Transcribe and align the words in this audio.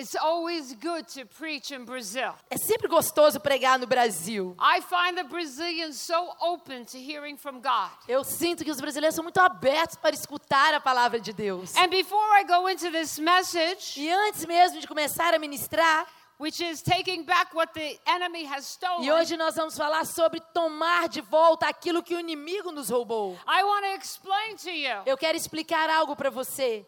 It's 0.00 0.16
always 0.16 0.72
good 0.72 1.06
to 1.12 1.26
preach 1.26 1.74
in 1.74 1.84
Brazil. 1.84 2.32
É 2.48 2.56
sempre 2.56 2.88
gostoso 2.88 3.38
pregar 3.38 3.78
no 3.78 3.86
Brasil. 3.86 4.56
I 4.58 4.80
find 4.80 5.14
the 5.14 5.24
Brazilians 5.24 6.00
so 6.00 6.34
open 6.40 6.86
to 6.86 6.96
hearing 6.96 7.36
from 7.36 7.60
God. 7.60 7.90
Eu 8.08 8.24
sinto 8.24 8.64
que 8.64 8.70
os 8.70 8.80
brasileiros 8.80 9.14
são 9.14 9.22
muito 9.22 9.38
abertos 9.38 9.96
para 9.96 10.14
escutar 10.14 10.72
a 10.72 10.80
palavra 10.80 11.20
de 11.20 11.34
Deus. 11.34 11.76
And 11.76 11.88
before 11.88 12.40
I 12.40 12.44
go 12.44 12.66
into 12.66 12.90
this 12.90 13.18
message, 13.18 14.00
E 14.00 14.10
antes 14.10 14.46
mesmo 14.46 14.80
de 14.80 14.88
começar 14.88 15.34
a 15.34 15.38
ministrar, 15.38 16.06
which 16.38 16.64
is 16.64 16.80
taking 16.80 17.22
back 17.22 17.54
what 17.54 17.74
the 17.74 18.00
enemy 18.06 18.46
has 18.46 18.64
stolen, 18.64 19.04
e 19.04 19.12
hoje 19.12 19.36
nós 19.36 19.54
vamos 19.54 19.76
falar 19.76 20.06
sobre 20.06 20.40
tomar 20.54 21.10
de 21.10 21.20
volta 21.20 21.68
aquilo 21.68 22.02
que 22.02 22.14
o 22.14 22.18
inimigo 22.18 22.72
nos 22.72 22.88
roubou. 22.88 23.38
I 23.46 23.62
want 23.62 23.84
to 23.84 24.02
explain 24.02 24.56
to 24.56 24.70
you 24.70 25.02
Eu 25.04 25.18
quero 25.18 25.36
explicar 25.36 25.90
algo 25.90 26.16
para 26.16 26.30
você. 26.30 26.86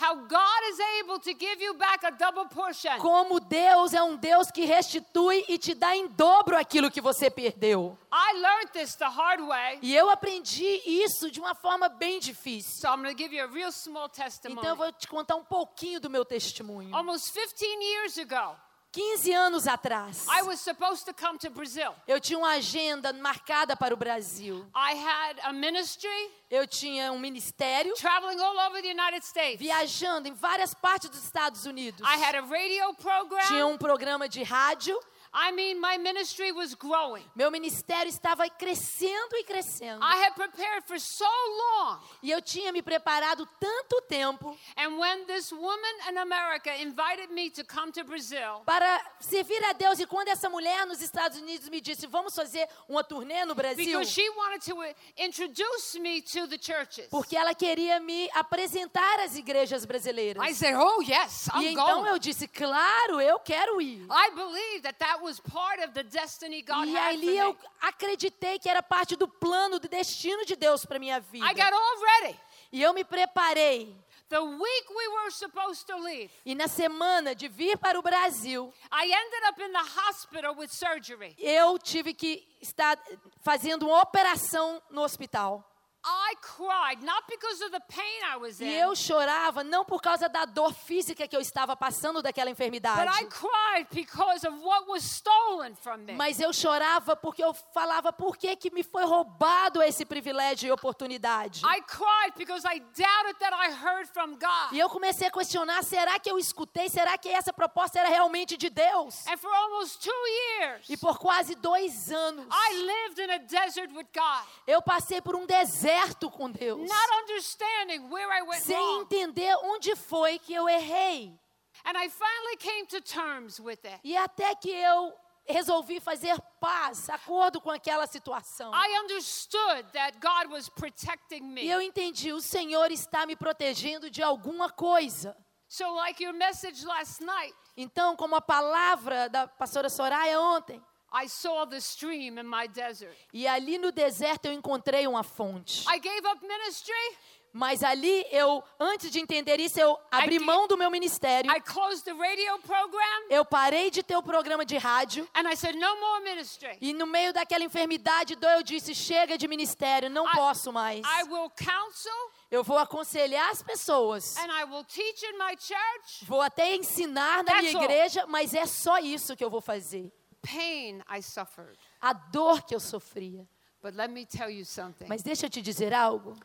How 0.00 0.14
God 0.14 0.62
is 0.70 0.78
able 1.00 1.18
to 1.20 1.32
give 1.34 1.62
you 1.62 1.74
back 1.74 2.04
a 2.04 2.10
double 2.10 2.46
portion. 2.48 2.98
Como 2.98 3.40
Deus 3.40 3.92
é 3.92 4.02
um 4.02 4.16
Deus 4.16 4.50
que 4.50 4.64
restitui 4.64 5.44
e 5.48 5.58
te 5.58 5.74
dá 5.74 5.96
em 5.96 6.08
dobro 6.08 6.56
aquilo 6.56 6.90
que 6.90 7.00
você 7.00 7.30
perdeu. 7.30 7.96
I 8.12 8.32
learned 8.38 8.72
this 8.72 8.94
the 8.96 9.08
hard 9.08 9.40
way. 9.40 9.78
E 9.82 9.94
eu 9.94 10.08
aprendi 10.10 10.82
isso 10.84 11.30
de 11.30 11.40
uma 11.40 11.54
forma 11.54 11.88
bem 11.88 12.20
difícil. 12.20 12.80
So 12.80 12.88
I'm 12.88 13.02
going 13.02 13.14
to 13.14 13.18
give 13.20 13.34
you 13.34 13.44
a 13.44 13.48
real 13.48 13.72
small 13.72 14.08
testimony. 14.08 14.60
Então 14.60 14.70
eu 14.70 14.76
vou 14.76 14.92
te 14.92 15.08
contar 15.08 15.36
um 15.36 15.44
pouquinho 15.44 16.00
do 16.00 16.08
meu 16.10 16.24
testemunho. 16.24 16.94
Almost 16.94 17.32
15 17.32 17.64
years 17.64 18.18
ago, 18.18 18.56
15 18.94 19.32
anos 19.34 19.66
atrás, 19.66 20.26
I 20.28 20.42
was 20.42 20.60
supposed 20.60 21.04
to 21.04 21.12
come 21.12 21.36
to 21.38 21.50
Brazil. 21.50 21.92
eu 22.06 22.20
tinha 22.20 22.38
uma 22.38 22.52
agenda 22.52 23.12
marcada 23.12 23.76
para 23.76 23.92
o 23.92 23.96
Brasil. 23.96 24.64
I 24.74 24.94
had 24.94 25.40
a 25.42 25.52
ministry 25.52 26.30
Eu 26.50 26.68
tinha 26.68 27.10
um 27.10 27.18
ministério 27.18 27.92
traveling 27.94 28.40
all 28.40 28.56
over 28.68 28.80
the 28.80 28.90
United 28.90 29.26
States. 29.26 29.58
viajando 29.58 30.28
em 30.28 30.32
várias 30.34 30.72
partes 30.72 31.10
dos 31.10 31.24
Estados 31.24 31.66
Unidos. 31.66 32.00
I 32.08 32.14
had 32.22 32.36
a 32.36 32.42
radio 32.42 32.94
Tinha 32.94 32.94
program. 32.94 33.70
um 33.72 33.76
programa 33.78 34.28
de 34.28 34.42
rádio. 34.44 34.96
I 35.34 35.50
mean, 35.50 35.80
my 35.80 35.98
ministry 35.98 36.52
was 36.52 36.74
growing. 36.74 37.24
Meu 37.34 37.50
ministério 37.50 38.08
estava 38.08 38.48
crescendo 38.48 39.34
e 39.34 39.42
crescendo. 39.44 40.00
I 40.00 40.16
had 40.24 40.34
prepared 40.36 40.84
for 40.86 40.98
so 41.00 41.24
long. 41.26 41.98
E 42.22 42.30
eu 42.30 42.40
tinha 42.40 42.70
me 42.72 42.80
preparado 42.82 43.44
tanto 43.58 44.00
tempo 44.08 44.56
And 44.76 44.96
when 44.98 45.26
this 45.26 45.50
woman 45.52 45.94
in 46.08 46.18
America 46.18 46.70
invited 46.80 47.30
me 47.32 47.50
to 47.50 47.64
come 47.64 47.90
to 47.92 48.04
Brazil, 48.04 48.62
para 48.64 49.00
servir 49.18 49.62
a 49.64 49.72
Deus. 49.72 49.98
E 49.98 50.06
quando 50.06 50.28
essa 50.28 50.48
mulher 50.48 50.86
nos 50.86 51.02
Estados 51.02 51.38
Unidos 51.38 51.68
me 51.68 51.80
disse, 51.80 52.06
vamos 52.06 52.34
fazer 52.34 52.68
uma 52.88 53.02
turnê 53.02 53.44
no 53.44 53.54
Brasil, 53.56 53.84
because 53.84 54.10
she 54.12 54.28
wanted 54.30 54.60
to 54.62 54.80
uh, 54.80 54.94
introduce 55.18 55.98
me 55.98 56.20
to 56.22 56.46
the 56.46 56.58
churches, 56.58 57.08
porque 57.10 57.36
ela 57.36 57.54
queria 57.54 57.98
me 57.98 58.28
apresentar 58.34 59.18
às 59.20 59.36
igrejas 59.36 59.84
brasileiras. 59.84 60.42
I 60.42 60.52
said, 60.54 60.74
Oh, 60.76 61.02
yes, 61.02 61.48
E 61.54 61.58
I'm 61.58 61.72
então 61.72 62.02
going. 62.02 62.10
eu 62.10 62.18
disse, 62.18 62.46
claro, 62.46 63.20
eu 63.20 63.40
quero 63.40 63.80
ir. 63.80 64.06
I 64.08 64.30
believed 64.30 64.82
that 64.84 64.98
that 65.00 65.23
was 65.24 65.40
part 65.40 65.80
of 65.82 65.92
the 65.94 66.04
destiny 66.04 66.62
God 66.62 66.86
E 66.86 66.96
ali 66.96 67.36
eu 67.36 67.56
acreditei 67.80 68.58
que 68.58 68.68
era 68.68 68.82
parte 68.82 69.16
do 69.16 69.26
plano, 69.26 69.78
do 69.80 69.88
destino 69.88 70.44
de 70.44 70.54
Deus 70.54 70.84
para 70.84 70.98
minha 70.98 71.18
vida. 71.20 71.44
I 71.46 71.54
got 71.54 71.72
all 71.72 72.00
ready. 72.22 72.38
E 72.70 72.82
eu 72.82 72.92
me 72.92 73.02
preparei. 73.04 73.96
The 74.28 74.40
week 74.40 74.86
we 74.90 75.08
were 75.08 75.30
supposed 75.30 75.86
to 75.86 75.96
leave, 75.98 76.30
E 76.44 76.54
na 76.54 76.66
semana 76.66 77.34
de 77.34 77.46
vir 77.46 77.76
para 77.78 77.98
o 77.98 78.02
Brasil, 78.02 78.72
I 78.90 79.04
ended 79.12 79.44
up 79.48 79.62
in 79.62 79.70
the 79.72 80.00
hospital 80.00 80.54
with 80.56 80.70
surgery. 80.72 81.34
eu 81.38 81.78
tive 81.78 82.14
que 82.14 82.46
estar 82.60 82.98
fazendo 83.42 83.86
uma 83.86 84.00
operação 84.02 84.82
no 84.90 85.02
hospital. 85.02 85.62
I 86.06 86.34
cried, 86.42 87.02
not 87.02 87.24
because 87.28 87.62
of 87.64 87.70
the 87.70 87.80
pain 87.88 88.22
I 88.30 88.36
was 88.36 88.60
E 88.60 88.64
in, 88.64 88.72
eu 88.72 88.94
chorava 88.94 89.64
não 89.64 89.84
por 89.86 90.02
causa 90.02 90.28
da 90.28 90.44
dor 90.44 90.74
física 90.74 91.26
que 91.26 91.34
eu 91.34 91.40
estava 91.40 91.74
passando 91.74 92.20
daquela 92.20 92.50
but 92.50 92.58
I 92.60 92.64
enfermidade, 92.64 93.26
cried 93.30 93.86
because 93.90 94.46
of 94.46 94.54
what 94.62 94.86
was 94.86 95.02
stolen 95.02 95.74
from 95.76 95.98
me. 96.04 96.12
mas 96.12 96.38
eu 96.40 96.52
chorava 96.52 97.16
porque 97.16 97.42
eu 97.42 97.54
falava 97.72 98.12
por 98.12 98.36
que, 98.36 98.54
que 98.56 98.70
me 98.70 98.82
foi 98.82 99.04
roubado 99.04 99.82
esse 99.82 100.04
privilégio 100.04 100.68
e 100.68 100.72
oportunidade. 100.72 101.62
I 101.64 101.80
cried 101.82 102.34
because 102.36 102.66
I 102.66 102.80
doubted 102.80 103.38
that 103.40 103.54
I 103.54 103.70
heard 103.72 104.06
from 104.12 104.32
God. 104.36 104.72
E 104.72 104.78
eu 104.78 104.90
comecei 104.90 105.28
a 105.28 105.30
questionar: 105.30 105.82
será 105.84 106.18
que 106.18 106.30
eu 106.30 106.38
escutei? 106.38 106.90
Será 106.90 107.16
que 107.16 107.30
essa 107.30 107.52
proposta 107.52 107.98
era 107.98 108.10
realmente 108.10 108.58
de 108.58 108.68
Deus? 108.68 109.26
And 109.26 109.38
for 109.38 109.50
almost 109.54 110.02
two 110.02 110.26
years, 110.60 110.86
E 110.90 110.96
por 110.98 111.18
quase 111.18 111.54
dois 111.54 112.12
anos, 112.12 112.46
I 112.50 112.74
lived 112.74 113.18
in 113.22 113.30
a 113.30 113.38
desert 113.38 113.90
with 113.94 114.08
God, 114.14 114.44
eu 114.66 114.82
passei 114.82 115.22
por 115.22 115.34
um 115.34 115.46
deserto 115.46 115.93
com 116.30 116.50
Deus, 116.50 116.80
not 116.88 117.12
understanding 117.22 118.08
where 118.10 118.30
I 118.32 118.42
went 118.42 118.62
sem 118.62 119.00
entender 119.00 119.54
onde 119.64 119.94
foi 119.96 120.38
que 120.38 120.52
eu 120.54 120.68
errei. 120.68 121.38
And 121.84 121.96
I 121.98 122.08
finally 122.08 122.56
came 122.58 122.86
to 122.86 123.00
terms 123.00 123.58
with 123.60 123.78
it. 123.84 124.00
E 124.02 124.16
até 124.16 124.54
que 124.54 124.70
eu 124.70 125.12
resolvi 125.46 126.00
fazer 126.00 126.40
paz, 126.58 127.10
acordo 127.10 127.60
com 127.60 127.70
aquela 127.70 128.06
situação. 128.06 128.72
I 128.74 128.98
understood 129.00 129.84
that 129.92 130.18
God 130.18 130.50
was 130.50 130.68
protecting 130.70 131.38
E 131.38 131.42
me. 131.42 131.66
eu 131.68 131.82
entendi, 131.82 132.32
o 132.32 132.40
Senhor 132.40 132.90
está 132.90 133.26
me 133.26 133.36
protegendo 133.36 134.08
de 134.10 134.22
alguma 134.22 134.70
coisa. 134.70 135.36
So, 135.68 135.92
like 135.96 136.22
your 136.22 136.32
message 136.34 136.84
last 136.86 137.22
night, 137.22 137.54
Então, 137.76 138.14
como 138.16 138.36
a 138.36 138.40
palavra 138.40 139.28
da 139.28 139.48
pastora 139.48 139.90
Soraya 139.90 140.40
ontem, 140.40 140.80
I 141.14 141.28
saw 141.28 141.64
the 141.66 141.78
stream 141.80 142.38
in 142.38 142.44
my 142.44 142.66
desert. 142.66 143.14
e 143.32 143.46
ali 143.46 143.78
no 143.78 143.92
deserto 143.92 144.46
eu 144.46 144.52
encontrei 144.52 145.06
uma 145.06 145.22
fonte. 145.22 145.84
I 145.88 145.98
gave 146.00 146.26
up 146.26 146.44
ministry. 146.46 147.16
Mas 147.56 147.84
ali 147.84 148.26
eu, 148.32 148.64
antes 148.80 149.12
de 149.12 149.20
entender 149.20 149.60
isso, 149.60 149.78
eu 149.78 149.96
abri 150.10 150.40
mão 150.40 150.66
do 150.66 150.76
meu 150.76 150.90
ministério. 150.90 151.48
I 151.52 151.60
closed 151.60 152.02
the 152.02 152.10
radio 152.12 152.58
program 152.66 153.26
Eu 153.30 153.44
parei 153.44 153.92
de 153.92 154.02
ter 154.02 154.16
o 154.16 154.22
programa 154.24 154.64
de 154.66 154.76
rádio. 154.76 155.28
and 155.36 155.48
I 155.48 155.54
said, 155.54 155.76
no 155.76 156.00
more 156.00 156.20
ministry. 156.24 156.76
E 156.80 156.92
no 156.92 157.06
meio 157.06 157.32
daquela 157.32 157.62
enfermidade, 157.62 158.36
eu 158.42 158.62
disse: 158.64 158.92
chega 158.92 159.38
de 159.38 159.46
ministério, 159.46 160.10
não 160.10 160.26
I- 160.26 160.32
posso 160.32 160.72
mais. 160.72 161.06
I 161.06 161.22
will 161.30 161.48
counsel 161.50 162.32
Eu 162.50 162.64
vou 162.64 162.76
aconselhar 162.76 163.48
as 163.50 163.62
pessoas. 163.62 164.36
and 164.36 164.50
I 164.50 164.64
will 164.64 164.82
teach 164.84 165.24
in 165.24 165.38
my 165.38 165.54
church. 165.56 166.24
Vou 166.24 166.40
até 166.40 166.74
ensinar 166.74 167.44
na 167.44 167.60
minha 167.62 167.70
igreja, 167.70 168.26
mas 168.26 168.52
é 168.52 168.66
só 168.66 168.98
isso 168.98 169.36
que 169.36 169.44
eu 169.44 169.50
vou 169.50 169.60
fazer. 169.60 170.12
Pain 170.44 171.02
I 171.08 171.20
suffered. 171.20 171.76
A 172.00 172.12
dor 172.12 172.62
que 172.62 172.74
eu 172.74 172.80
sofria. 172.80 173.46
But 173.82 173.94
let 173.94 174.10
me 174.10 174.24
tell 174.24 174.48
you 174.48 174.64
something. 174.64 175.06
Mas 175.08 175.22
deixa 175.22 175.46
eu 175.46 175.50
te 175.50 175.60
dizer 175.60 175.92
algo. 175.92 176.36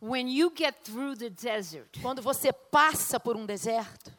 When 0.00 0.28
you 0.28 0.52
get 0.54 0.84
through 0.84 1.16
the 1.16 1.28
desert, 1.28 2.00
Quando 2.00 2.22
você 2.22 2.52
passa 2.52 3.18
por 3.18 3.36
um 3.36 3.44
deserto, 3.44 4.12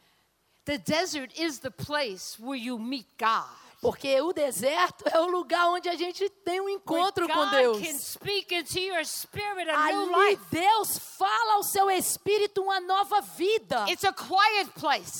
the 0.64 0.76
desert 0.78 1.32
is 1.40 1.58
the 1.60 1.70
place 1.70 2.38
where 2.38 2.56
you 2.60 2.78
meet 2.78 3.06
God. 3.18 3.48
Porque 3.80 4.20
o 4.20 4.32
deserto 4.32 5.04
é 5.08 5.18
o 5.18 5.26
lugar 5.26 5.68
onde 5.68 5.88
a 5.88 5.96
gente 5.96 6.28
tem 6.28 6.60
um 6.60 6.68
encontro 6.68 7.26
com 7.26 7.50
Deus. 7.50 7.78
Ali. 9.74 10.38
Deus 10.50 10.98
fala 10.98 11.54
ao 11.54 11.62
seu 11.62 11.90
espírito 11.90 12.62
uma 12.62 12.78
nova 12.80 13.22
vida. 13.22 13.86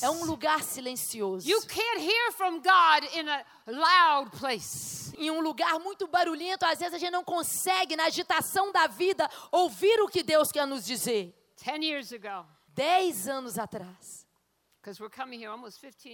É 0.03 0.11
um 0.11 0.25
lugar 0.25 0.63
silencioso. 0.63 1.49
You 1.49 1.61
can't 1.63 2.01
hear 2.01 2.33
from 2.33 2.57
God 2.57 3.05
in 3.15 3.29
a 3.29 3.45
loud 3.67 4.31
place. 4.39 5.13
Em 5.17 5.31
um 5.31 5.41
lugar 5.41 5.79
muito 5.79 6.07
barulhento, 6.07 6.67
às 6.67 6.79
vezes 6.79 6.95
a 6.95 6.99
gente 6.99 7.13
não 7.13 7.25
consegue, 7.25 7.97
na 7.97 8.05
agitação 8.05 8.71
da 8.73 8.87
vida, 8.87 9.29
ouvir 9.51 10.01
o 10.01 10.09
que 10.09 10.23
Deus 10.23 10.53
quer 10.53 10.67
nos 10.67 10.85
dizer. 10.85 11.35
Ten 11.63 11.83
years 11.83 12.13
ago, 12.13 12.47
Dez 12.69 13.27
anos 13.29 13.59
atrás. 13.59 14.20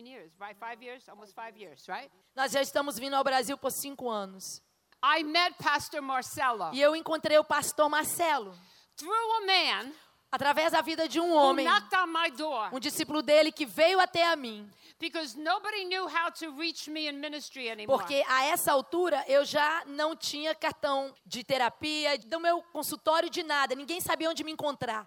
Years, 0.04 0.32
right? 0.40 0.56
Five 0.58 0.82
years? 0.82 1.08
Almost 1.08 1.34
five 1.34 1.56
years, 1.56 1.86
right? 1.88 2.10
Nós 2.34 2.52
já 2.52 2.60
estamos 2.60 2.98
vindo 2.98 3.14
ao 3.14 3.24
Brasil 3.24 3.56
por 3.56 3.70
cinco 3.70 4.08
anos. 4.08 4.60
I 5.02 5.22
met 5.22 5.54
Pastor 5.62 6.00
Marcelo 6.02 6.70
E 6.72 6.80
eu 6.80 6.96
encontrei 6.96 7.38
o 7.38 7.44
pastor 7.44 7.88
Marcelo. 7.88 8.54
through 8.96 9.12
a 9.42 9.46
man 9.46 9.92
Através 10.32 10.72
da 10.72 10.82
vida 10.82 11.08
de 11.08 11.20
um 11.20 11.30
who 11.30 11.36
homem, 11.36 11.64
knocked 11.66 11.94
on 11.96 12.06
my 12.08 12.30
door 12.30 12.68
um 12.74 12.80
discípulo 12.80 13.22
dele 13.22 13.52
que 13.52 13.64
veio 13.64 14.00
até 14.00 14.26
a 14.26 14.34
mim. 14.36 14.68
because 14.98 15.36
nobody 15.36 15.84
knew 15.84 16.06
how 16.08 16.30
to 16.30 16.50
reach 16.58 16.88
me 16.88 17.06
in 17.06 17.20
ministry 17.20 17.68
anymore. 17.68 17.98
Porque 17.98 18.24
a 18.26 18.44
essa 18.46 18.72
altura 18.72 19.22
eu 19.28 19.44
já 19.44 19.84
não 19.86 20.16
tinha 20.16 20.54
cartão 20.54 21.14
de 21.24 21.44
terapia, 21.44 22.18
do 22.18 22.40
meu 22.40 22.62
consultório 22.72 23.28
de 23.30 23.42
nada. 23.42 23.74
Ninguém 23.74 24.00
sabia 24.00 24.28
onde 24.30 24.42
me 24.42 24.50
encontrar. 24.52 25.06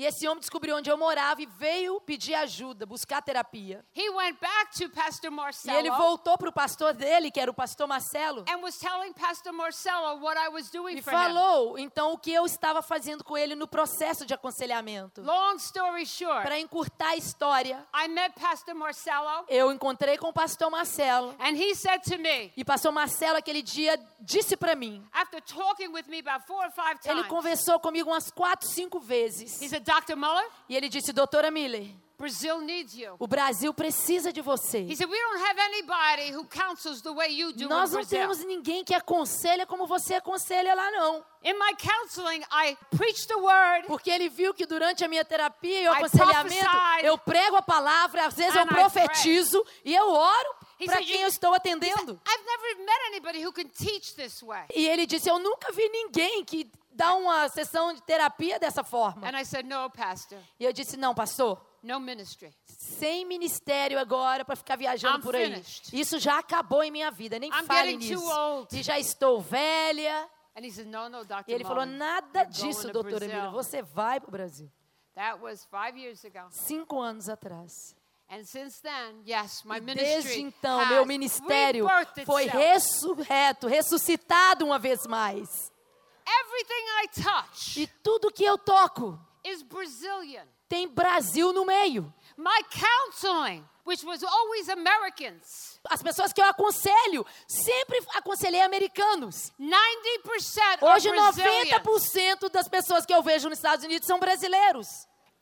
E 0.00 0.06
esse 0.06 0.26
homem 0.26 0.40
descobriu 0.40 0.76
onde 0.76 0.88
eu 0.90 0.96
morava 0.96 1.42
e 1.42 1.46
veio 1.58 2.00
pedir 2.00 2.32
ajuda, 2.34 2.86
buscar 2.86 3.20
terapia. 3.20 3.84
He 3.94 4.08
went 4.08 4.40
back 4.40 4.72
to 4.78 4.88
Pastor 4.88 5.30
E 5.30 5.34
Marcelo 5.34 5.76
ele 5.78 5.90
voltou 5.90 6.38
para 6.38 6.48
o 6.48 6.52
pastor 6.52 6.94
dele, 6.94 7.30
que 7.30 7.38
era 7.38 7.50
o 7.50 7.54
pastor 7.54 7.86
Marcelo, 7.86 8.46
and 8.48 8.62
was 8.62 8.78
telling 8.78 9.12
Pastor 9.12 9.52
Marcelo 9.52 10.18
what 10.22 10.40
I 10.40 10.48
was 10.48 10.70
doing 10.70 10.96
e 10.96 11.02
for 11.02 11.12
him. 11.12 11.16
falou 11.16 11.78
então 11.78 12.14
o 12.14 12.18
que 12.18 12.32
eu 12.32 12.46
estava 12.46 12.80
fazendo 12.80 13.22
com 13.22 13.36
ele 13.36 13.54
no 13.54 13.68
processo 13.68 14.24
de 14.24 14.32
aconselhamento. 14.32 15.20
Long 15.20 15.56
story 15.56 16.06
short, 16.06 16.44
Para 16.44 16.58
encurtar 16.58 17.08
a 17.10 17.16
história, 17.16 17.86
I 17.94 18.08
met 18.08 18.34
Pastor 18.40 18.74
Marcelo 18.74 19.44
eu 19.48 19.70
encontrei 19.70 20.16
com 20.16 20.28
o 20.28 20.32
pastor 20.32 20.70
Marcelo. 20.70 21.34
and 21.38 21.56
he 21.58 21.74
said 21.74 22.00
to 22.04 22.16
me, 22.16 22.50
E 22.56 22.64
pastor 22.64 22.90
Marcelo 22.90 23.36
aquele 23.36 23.60
dia 23.60 24.00
disse 24.18 24.56
para 24.56 24.74
mim, 24.74 25.06
after 25.12 25.42
talking 25.42 25.88
with 25.92 26.04
me 26.08 26.20
about 26.20 26.46
four 26.46 26.64
or 26.64 26.70
five 26.70 26.98
ele 27.04 27.16
times, 27.16 27.26
conversou 27.28 27.78
comigo 27.78 28.08
umas 28.08 28.30
quatro, 28.30 28.66
cinco 28.66 28.98
vezes. 28.98 29.60
he 29.60 29.68
said, 29.68 29.89
Dr. 29.90 30.16
Muller, 30.16 30.46
E 30.68 30.76
ele 30.76 30.88
disse, 30.88 31.12
doutora 31.12 31.50
Miller, 31.50 31.86
Brazil 32.18 32.60
needs 32.60 32.94
you. 32.94 33.16
O 33.18 33.26
Brasil 33.26 33.72
precisa 33.72 34.30
de 34.30 34.40
He 34.40 34.42
você. 34.42 34.86
said, 34.94 35.08
We 35.08 35.16
don't 35.18 35.42
have 35.42 35.58
anybody 35.58 36.32
who 36.36 36.44
counsels 36.44 37.00
the 37.00 37.12
way 37.12 37.30
you 37.32 37.50
do 37.52 37.66
Nós 37.66 37.92
não 37.92 38.04
temos 38.04 38.44
ninguém 38.44 38.84
que 38.84 38.92
aconselha 38.94 39.64
como 39.66 39.86
você 39.86 40.16
aconselha 40.16 40.74
lá, 40.74 40.90
não. 40.90 41.24
In 41.42 41.54
my 41.54 41.74
counseling, 41.78 42.42
I 42.52 42.76
preach 42.94 43.26
the 43.26 43.36
word 43.36 43.86
Porque 43.86 44.10
ele 44.10 44.28
viu 44.28 44.52
que 44.52 44.66
durante 44.66 45.02
a 45.02 45.08
minha 45.08 45.24
terapia 45.24 45.80
e 45.80 45.88
o 45.88 45.92
aconselhamento, 45.92 46.66
eu 47.02 47.16
prego 47.16 47.56
a 47.56 47.62
palavra, 47.62 48.26
às 48.26 48.34
vezes 48.34 48.54
eu 48.54 48.66
profetizo 48.66 49.64
e 49.82 49.94
eu 49.94 50.06
oro 50.10 50.54
para 50.84 50.98
quem 50.98 51.16
"You- 51.16 51.22
eu 51.22 51.28
estou 51.28 51.54
atendendo. 51.54 52.20
E 54.74 54.86
ele 54.86 55.06
disse: 55.06 55.28
Eu 55.28 55.38
nunca 55.38 55.72
vi 55.72 55.88
ninguém 55.88 56.44
que 56.44 56.70
dá 56.92 57.14
uma 57.14 57.48
sessão 57.48 57.92
de 57.92 58.02
terapia 58.02 58.58
dessa 58.58 58.82
forma. 58.84 59.26
And 59.26 59.38
I 59.40 59.44
said, 59.44 59.66
No, 59.66 59.90
Pastor, 59.90 60.38
E 60.58 60.64
eu 60.64 60.72
disse: 60.72 60.96
Não, 60.96 61.14
pastor, 61.14 61.60
no 61.82 61.98
ministry. 62.00 62.54
sem 62.66 63.24
ministério 63.24 63.98
agora 63.98 64.44
para 64.44 64.56
ficar 64.56 64.76
viajando 64.76 65.18
I'm 65.18 65.22
por 65.22 65.34
aí. 65.34 65.50
finished. 65.52 65.98
Isso 65.98 66.18
já 66.18 66.38
acabou 66.38 66.82
em 66.82 66.90
minha 66.90 67.10
vida, 67.10 67.38
nem 67.38 67.50
I'm 67.50 67.64
fale 67.64 67.96
nisso. 67.96 68.66
E 68.72 68.82
já 68.82 68.98
estou 68.98 69.40
velha. 69.40 70.28
And 70.56 70.64
he 70.66 70.70
said, 70.72 70.88
No, 70.88 71.08
no. 71.08 71.22
E 71.46 71.52
ele 71.52 71.64
falou: 71.64 71.86
Nada 71.86 72.44
disso, 72.44 72.90
doutora 72.90 73.18
Brazil." 73.18 73.30
Emília. 73.30 73.50
Você 73.50 73.82
vai 73.82 74.20
para 74.20 74.28
o 74.28 74.32
Brasil. 74.32 74.70
That 75.14 75.40
was 75.42 75.64
five 75.66 75.98
years 75.98 76.24
ago. 76.24 76.48
Cinco 76.50 77.00
anos 77.00 77.28
atrás. 77.28 77.94
And 78.32 78.44
since 78.44 78.80
then, 78.80 79.22
yes, 79.26 79.64
my 79.64 79.78
E 79.78 79.80
ministry 79.80 80.04
desde 80.22 80.40
então, 80.40 80.86
meu 80.86 81.04
ministério 81.04 81.84
foi 82.24 82.46
ressurreto, 82.46 83.66
ressuscitado 83.66 84.64
uma 84.64 84.78
vez 84.78 85.04
mais. 85.06 85.48
Everything 86.50 86.84
I 87.02 87.22
touch 87.22 87.76
E 87.78 87.86
tudo 88.02 88.30
que 88.32 88.44
eu 88.44 88.58
toco 88.58 89.18
is 89.44 89.62
Brazilian. 89.62 90.46
tem 90.68 90.88
Brasil 90.88 91.52
no 91.52 91.64
meio. 91.64 92.12
My 92.36 92.62
counseling, 92.70 93.64
which 93.84 94.04
was 94.04 94.22
always 94.24 94.68
Americans, 94.68 95.78
As 95.88 96.02
pessoas 96.02 96.32
que 96.32 96.40
eu 96.40 96.46
aconselho, 96.46 97.24
sempre 97.48 97.98
aconselhei 98.14 98.60
americanos. 98.62 99.52
90% 99.58 100.82
Hoje, 100.82 101.08
are 101.08 101.16
Brazilians. 101.16 101.70
90% 101.82 102.48
das 102.50 102.68
pessoas 102.68 103.06
que 103.06 103.14
eu 103.14 103.22
vejo 103.22 103.48
nos 103.48 103.58
Estados 103.58 103.84
Unidos 103.84 104.06
são 104.06 104.18
brasileiros. 104.18 104.86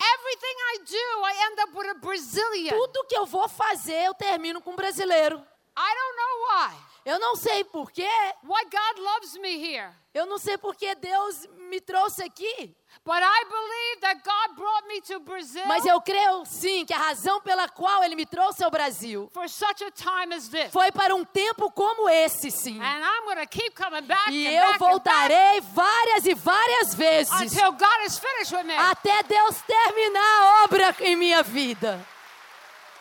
Everything 0.01 0.57
I 0.75 0.79
do, 0.85 1.25
I 1.27 1.33
end 1.51 1.61
up 1.63 1.77
with 1.77 1.89
a 1.89 1.95
Brazilian. 1.95 2.71
Tudo 2.71 3.05
que 3.09 3.17
eu 3.17 3.27
vou 3.27 3.49
fazer, 3.49 4.07
eu 4.07 4.15
termino 4.15 4.61
com 4.63 4.71
um 4.73 4.77
brasileiro. 4.77 5.37
I 5.77 5.95
don't 5.95 6.17
know 6.17 6.39
why. 6.47 6.88
Eu 7.09 7.19
não 7.19 7.37
sei 7.37 7.65
porquê, 7.65 8.07
Why 8.45 8.65
God 8.65 8.99
loves 8.99 9.33
me 9.39 9.49
here. 9.49 9.89
eu 10.13 10.27
não 10.27 10.37
sei 10.37 10.59
porque 10.59 10.95
Deus 10.97 11.47
me 11.71 11.81
trouxe 11.81 12.23
aqui. 12.23 12.77
But 13.03 13.23
I 13.23 13.45
believe 13.45 14.01
that 14.03 14.21
God 14.23 14.57
brought 14.57 14.87
me 14.89 15.01
to 15.03 15.21
Brazil 15.21 15.65
Mas 15.67 15.87
eu 15.87 16.03
creio 16.03 16.45
sim 16.45 16.85
que 16.85 16.93
a 16.93 16.99
razão 16.99 17.41
pela 17.41 17.67
qual 17.67 18.05
Ele 18.05 18.15
me 18.15 18.27
trouxe 18.27 18.63
ao 18.63 18.71
Brasil 18.71 19.31
for 19.33 19.49
such 19.49 19.83
a 19.85 19.91
time 19.91 20.35
as 20.35 20.49
this. 20.49 20.71
foi 20.71 20.93
para 20.93 21.15
um 21.15 21.25
tempo 21.25 21.71
como 21.71 22.11
esse, 22.11 22.51
sim. 22.51 22.79
And 22.79 23.03
I'm 23.03 23.47
keep 23.47 23.75
coming 23.75 24.03
back 24.03 24.31
E 24.31 24.47
and 24.47 24.51
eu 24.51 24.61
back 24.61 24.75
and 24.75 24.79
back 24.79 24.91
voltarei 24.91 25.61
várias 25.73 26.27
e 26.27 26.35
várias 26.35 26.95
vezes 26.95 27.33
until 27.33 27.73
God 27.73 28.05
is 28.05 28.19
finished 28.19 28.55
with 28.55 28.65
me. 28.65 28.77
até 28.77 29.23
Deus 29.23 29.63
terminar 29.63 30.43
a 30.43 30.65
obra 30.65 30.95
em 31.01 31.17
minha 31.17 31.43
vida. 31.43 32.07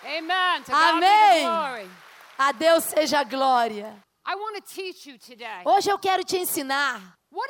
Amen. 0.05 0.63
To 0.63 0.73
Amém. 0.73 2.06
A 2.37 2.51
Deus 2.51 2.83
seja 2.83 3.19
a 3.19 3.23
glória. 3.23 4.03
I 4.27 4.35
want 4.35 4.57
to 4.57 4.61
teach 4.61 5.09
you 5.09 5.17
today 5.17 5.63
Hoje 5.65 5.89
eu 5.89 5.97
quero 5.97 6.23
te 6.23 6.37
ensinar 6.37 7.17
o 7.31 7.41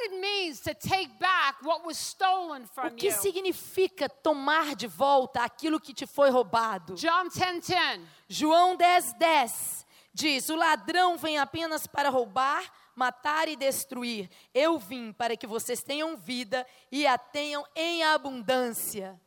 que 2.96 3.12
significa 3.12 4.08
tomar 4.08 4.76
de 4.76 4.88
volta 4.88 5.44
aquilo 5.44 5.80
que 5.80 5.94
te 5.94 6.06
foi 6.06 6.30
roubado. 6.30 6.96
John 6.96 7.30
10:10. 7.30 8.02
João 8.30 8.76
10, 8.76 9.14
10 9.14 9.86
diz: 10.14 10.50
O 10.50 10.56
ladrão 10.56 11.18
vem 11.18 11.38
apenas 11.38 11.86
para 11.86 12.10
roubar, 12.10 12.64
matar 12.96 13.48
e 13.48 13.56
destruir. 13.56 14.30
Eu 14.54 14.80
vim 14.80 15.12
para 15.12 15.38
que 15.38 15.46
vocês 15.46 15.84
tenham 15.84 16.18
vida 16.18 16.66
e 16.92 17.06
a 17.06 17.18
tenham 17.18 17.66
em 17.76 18.04
abundância. 18.04 19.20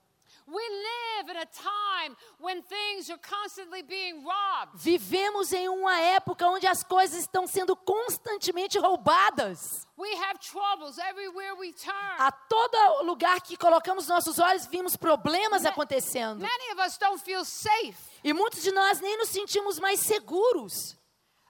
Vivemos 4.74 5.52
em 5.52 5.68
uma 5.68 6.00
época 6.00 6.46
onde 6.46 6.66
as 6.66 6.82
coisas 6.82 7.20
estão 7.20 7.46
sendo 7.46 7.76
constantemente 7.76 8.78
roubadas. 8.78 9.86
We 9.96 10.12
have 10.14 10.38
troubles 10.38 10.98
everywhere 10.98 11.52
we 11.58 11.72
turn. 11.72 12.16
A 12.18 12.32
todo 12.32 13.02
lugar 13.04 13.40
que 13.42 13.56
colocamos 13.56 14.08
nossos 14.08 14.38
olhos, 14.38 14.66
vimos 14.66 14.96
problemas 14.96 15.64
acontecendo. 15.66 16.40
Many 16.40 16.72
of 16.72 16.86
us 16.86 16.96
don't 16.98 17.22
feel 17.22 17.44
safe. 17.44 17.96
E 18.24 18.32
muitos 18.32 18.62
de 18.62 18.72
nós 18.72 19.00
nem 19.00 19.18
nos 19.18 19.28
sentimos 19.28 19.78
mais 19.78 20.00
seguros. 20.00 20.96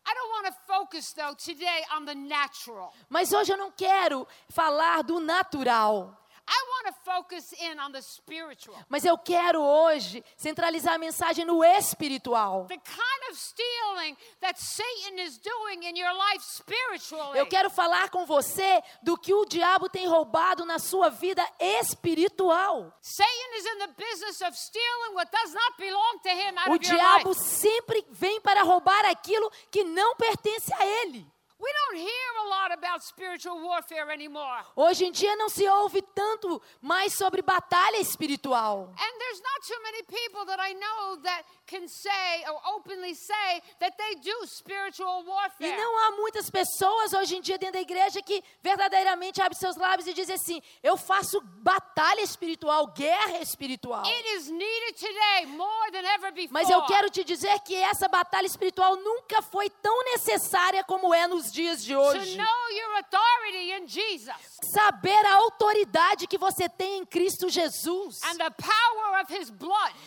I 0.07 0.15
don't 0.15 0.31
want 0.31 0.47
to 0.47 0.53
focus 0.67 1.13
though 1.13 1.35
today 1.35 1.85
on 1.97 2.05
the 2.05 2.15
natural. 2.15 2.93
Mas 3.09 3.33
hoje 3.33 3.53
eu 3.53 3.57
não 3.57 3.71
quero 3.71 4.27
falar 4.49 5.03
do 5.03 5.21
natural. 5.21 6.20
I 6.53 6.65
want 6.69 6.97
to 6.97 7.01
focus 7.05 7.53
in 7.53 7.79
on 7.79 7.93
the 7.93 8.03
spiritual. 8.03 8.77
Mas 8.89 9.05
eu 9.05 9.17
quero 9.17 9.63
hoje 9.63 10.25
centralizar 10.37 10.95
a 10.95 10.99
mensagem 10.99 11.45
no 11.45 11.63
espiritual. 11.63 12.67
The 12.67 12.77
kind 12.77 13.31
of 13.31 13.39
stealing 13.39 14.17
that 14.41 14.61
Satan 14.61 15.21
is 15.21 15.39
doing 15.39 15.85
in 15.85 15.97
your 15.97 16.13
life 16.13 16.43
spiritually. 16.43 17.39
Eu 17.39 17.47
quero 17.47 17.71
falar 17.71 18.11
com 18.11 18.27
você 18.27 18.83
do 19.01 19.17
que 19.17 19.33
o 19.33 19.45
diabo 19.45 19.89
tem 19.89 20.09
roubado 20.09 20.65
na 20.65 20.81
sua 20.81 21.09
vida 21.09 21.47
espiritual. 21.61 22.93
Satan 23.01 23.57
is 23.57 23.67
in 23.67 23.79
the 23.79 23.95
business 23.97 24.41
of 24.43 24.57
stealing 24.57 25.15
what 25.15 25.31
does 25.31 25.55
not 25.55 25.79
belong 25.79 26.19
to 26.25 26.31
him 26.31 26.59
out 26.59 26.69
O 26.69 26.75
of 26.75 26.85
your 26.85 26.97
diabo 26.97 27.35
sempre 27.35 28.05
vem 28.11 28.41
para 28.41 28.65
roubar 28.65 29.05
aquilo 29.05 29.49
que 29.71 29.85
não 29.85 30.17
pertence 30.17 30.73
a 30.75 30.85
ele. 30.85 31.25
We 31.61 31.69
don't 31.73 31.99
hear 32.01 32.31
a 32.43 32.49
lot 32.49 32.73
about 32.73 33.05
spiritual 33.05 33.61
warfare 33.61 34.11
anymore. 34.11 34.65
Hoje 34.75 35.05
em 35.05 35.13
dia 35.13 35.37
não 35.37 35.51
se 35.51 35.69
ouve 35.69 36.01
tanto 36.15 36.61
mais 36.81 37.13
sobre 37.13 37.43
batalha 37.43 37.99
espiritual. 37.99 38.89
And 38.99 39.19
there's 39.19 39.43
not 39.43 39.61
too 39.67 39.83
many 39.83 40.03
people 40.05 40.47
that 40.47 40.59
I 40.59 40.73
know 40.73 41.17
that 41.23 41.45
can 41.67 41.87
say 41.87 42.45
or 42.49 42.59
openly 42.75 43.15
say 43.15 43.61
that 43.79 43.95
they 43.99 44.15
do 44.17 44.47
spiritual 44.47 45.23
warfare. 45.27 45.69
E 45.69 45.77
não 45.77 45.99
há 45.99 46.11
muitas 46.13 46.49
pessoas 46.49 47.13
hoje 47.13 47.37
em 47.37 47.43
dia 47.43 47.59
dentro 47.59 47.75
da 47.75 47.81
igreja 47.83 48.23
que 48.23 48.43
verdadeiramente 48.63 49.43
abrem 49.43 49.59
seus 49.59 49.77
lábios 49.77 50.09
e 50.09 50.15
dizem 50.15 50.37
assim: 50.37 50.63
eu 50.83 50.97
faço 50.97 51.43
batalha 51.63 52.23
espiritual, 52.23 52.87
guerra 52.87 53.39
espiritual. 53.43 54.07
It 54.07 54.29
is 54.37 54.49
needed 54.49 54.95
today 54.95 55.47
more 55.47 55.91
than 55.93 56.07
ever 56.15 56.33
before. 56.33 56.53
Mas 56.53 56.71
eu 56.71 56.83
quero 56.87 57.11
te 57.11 57.23
dizer 57.23 57.61
que 57.61 57.75
essa 57.77 58.09
batalha 58.09 58.47
espiritual 58.47 58.97
nunca 58.97 59.43
foi 59.43 59.69
tão 59.69 60.05
necessária 60.05 60.83
como 60.85 61.13
é 61.13 61.27
nos 61.27 61.50
dias 61.53 61.83
de 61.83 61.95
hoje. 61.97 62.37
Saber 64.75 65.27
a 65.27 65.35
autoridade 65.35 66.27
que 66.27 66.39
você 66.39 66.69
tem 66.69 66.99
em 67.01 67.07
Cristo 67.07 67.49
Jesus 67.49 68.21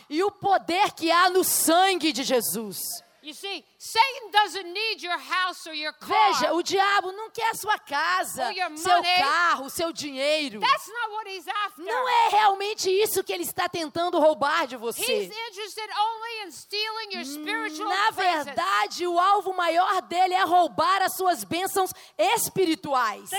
e 0.09 0.23
o 0.23 0.31
poder 0.31 0.91
que 0.93 1.11
há 1.11 1.29
no 1.29 1.43
sangue 1.43 2.11
de 2.11 2.23
Jesus. 2.23 2.79
You 3.23 3.33
see, 3.33 3.63
Satan 3.77 4.31
doesn't 4.31 4.73
need 4.73 5.01
your 5.01 5.17
house 5.17 5.65
or 5.65 5.73
your 5.73 5.93
car. 5.93 6.09
Veja, 6.09 6.53
o 6.53 6.61
diabo 6.61 7.13
não 7.13 7.29
quer 7.29 7.55
sua 7.55 7.79
casa, 7.79 8.51
seu 8.75 9.01
carro, 9.01 9.69
seu 9.69 9.93
dinheiro. 9.93 10.59
That's 10.59 10.87
not 10.89 11.11
what 11.13 11.29
he's 11.29 11.47
after. 11.47 11.85
Não 11.85 12.09
é 12.09 12.29
realmente 12.29 12.89
isso 12.89 13.23
que 13.23 13.31
ele 13.31 13.43
está 13.43 13.69
tentando 13.69 14.19
roubar 14.19 14.67
de 14.67 14.75
você. 14.75 15.01
He's 15.01 15.31
interested 15.31 15.89
only 15.97 16.47
in 16.47 16.51
stealing 16.51 17.13
your 17.13 17.25
spiritual 17.25 17.89
Na 17.89 18.11
verdade, 18.11 19.07
o 19.07 19.17
alvo 19.17 19.53
maior 19.53 20.01
dele 20.01 20.33
é 20.33 20.43
roubar 20.43 21.01
as 21.01 21.15
suas 21.15 21.45
bênçãos 21.45 21.91
espirituais. 22.17 23.29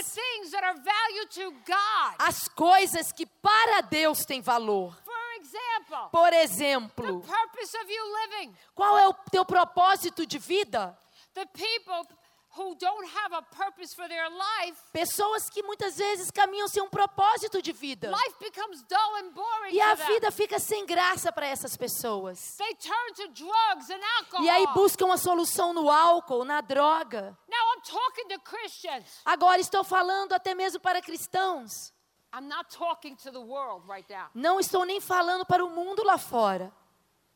As 2.18 2.48
coisas 2.48 3.12
que 3.12 3.26
para 3.26 3.82
Deus 3.82 4.24
têm 4.24 4.40
valor. 4.40 4.96
For 5.54 5.60
example, 5.94 6.10
Por 6.10 6.30
the 6.30 6.36
exemplo, 6.42 7.20
purpose 7.20 7.76
of 7.76 7.90
you 7.92 8.04
living. 8.22 8.56
qual 8.74 8.98
é 8.98 9.08
o 9.08 9.14
teu 9.30 9.44
propósito 9.44 10.26
de 10.26 10.38
vida? 10.38 10.96
The 11.34 11.46
people 11.46 12.06
who 12.56 12.76
don't 12.76 13.04
have 13.16 13.34
a 13.34 13.42
purpose 13.42 13.94
for 13.94 14.06
their 14.08 14.28
life, 14.30 14.78
Pessoas 14.92 15.50
que 15.50 15.62
muitas 15.64 15.96
vezes 15.96 16.30
caminham 16.30 16.68
sem 16.68 16.80
um 16.82 16.88
propósito 16.88 17.60
de 17.60 17.72
vida. 17.72 18.10
life 18.10 18.36
becomes 18.38 18.82
dull 18.84 19.16
and 19.16 19.30
boring 19.32 19.74
E 19.74 19.80
a 19.80 19.94
vida 19.94 20.30
fica 20.30 20.58
sem 20.60 20.86
graça 20.86 21.32
para 21.32 21.46
essas 21.46 21.76
pessoas. 21.76 22.56
They 22.56 22.74
turn 22.76 23.14
to 23.14 23.28
drugs 23.28 23.90
and 23.90 24.00
alcohol. 24.18 24.44
E 24.44 24.50
aí 24.50 24.66
buscam 24.74 25.06
uma 25.06 25.18
solução 25.18 25.72
no 25.72 25.90
álcool, 25.90 26.44
na 26.44 26.60
droga. 26.60 27.36
Now 27.48 27.74
I'm 27.74 27.80
talking 27.82 28.28
to 28.28 28.40
Christians. 28.40 29.20
Agora 29.24 29.60
estou 29.60 29.82
falando 29.82 30.32
até 30.32 30.54
mesmo 30.54 30.78
para 30.80 31.00
cristãos. 31.02 31.92
I'm 32.36 32.48
not 32.48 32.68
talking 32.70 33.14
to 33.22 33.30
the 33.30 33.40
world 33.40 33.86
right 33.88 34.04
now. 34.10 34.28
Não 34.34 34.58
estou 34.58 34.84
nem 34.84 35.00
falando 35.00 35.46
para 35.46 35.64
o 35.64 35.70
mundo 35.70 36.02
lá 36.04 36.18
fora. 36.18 36.72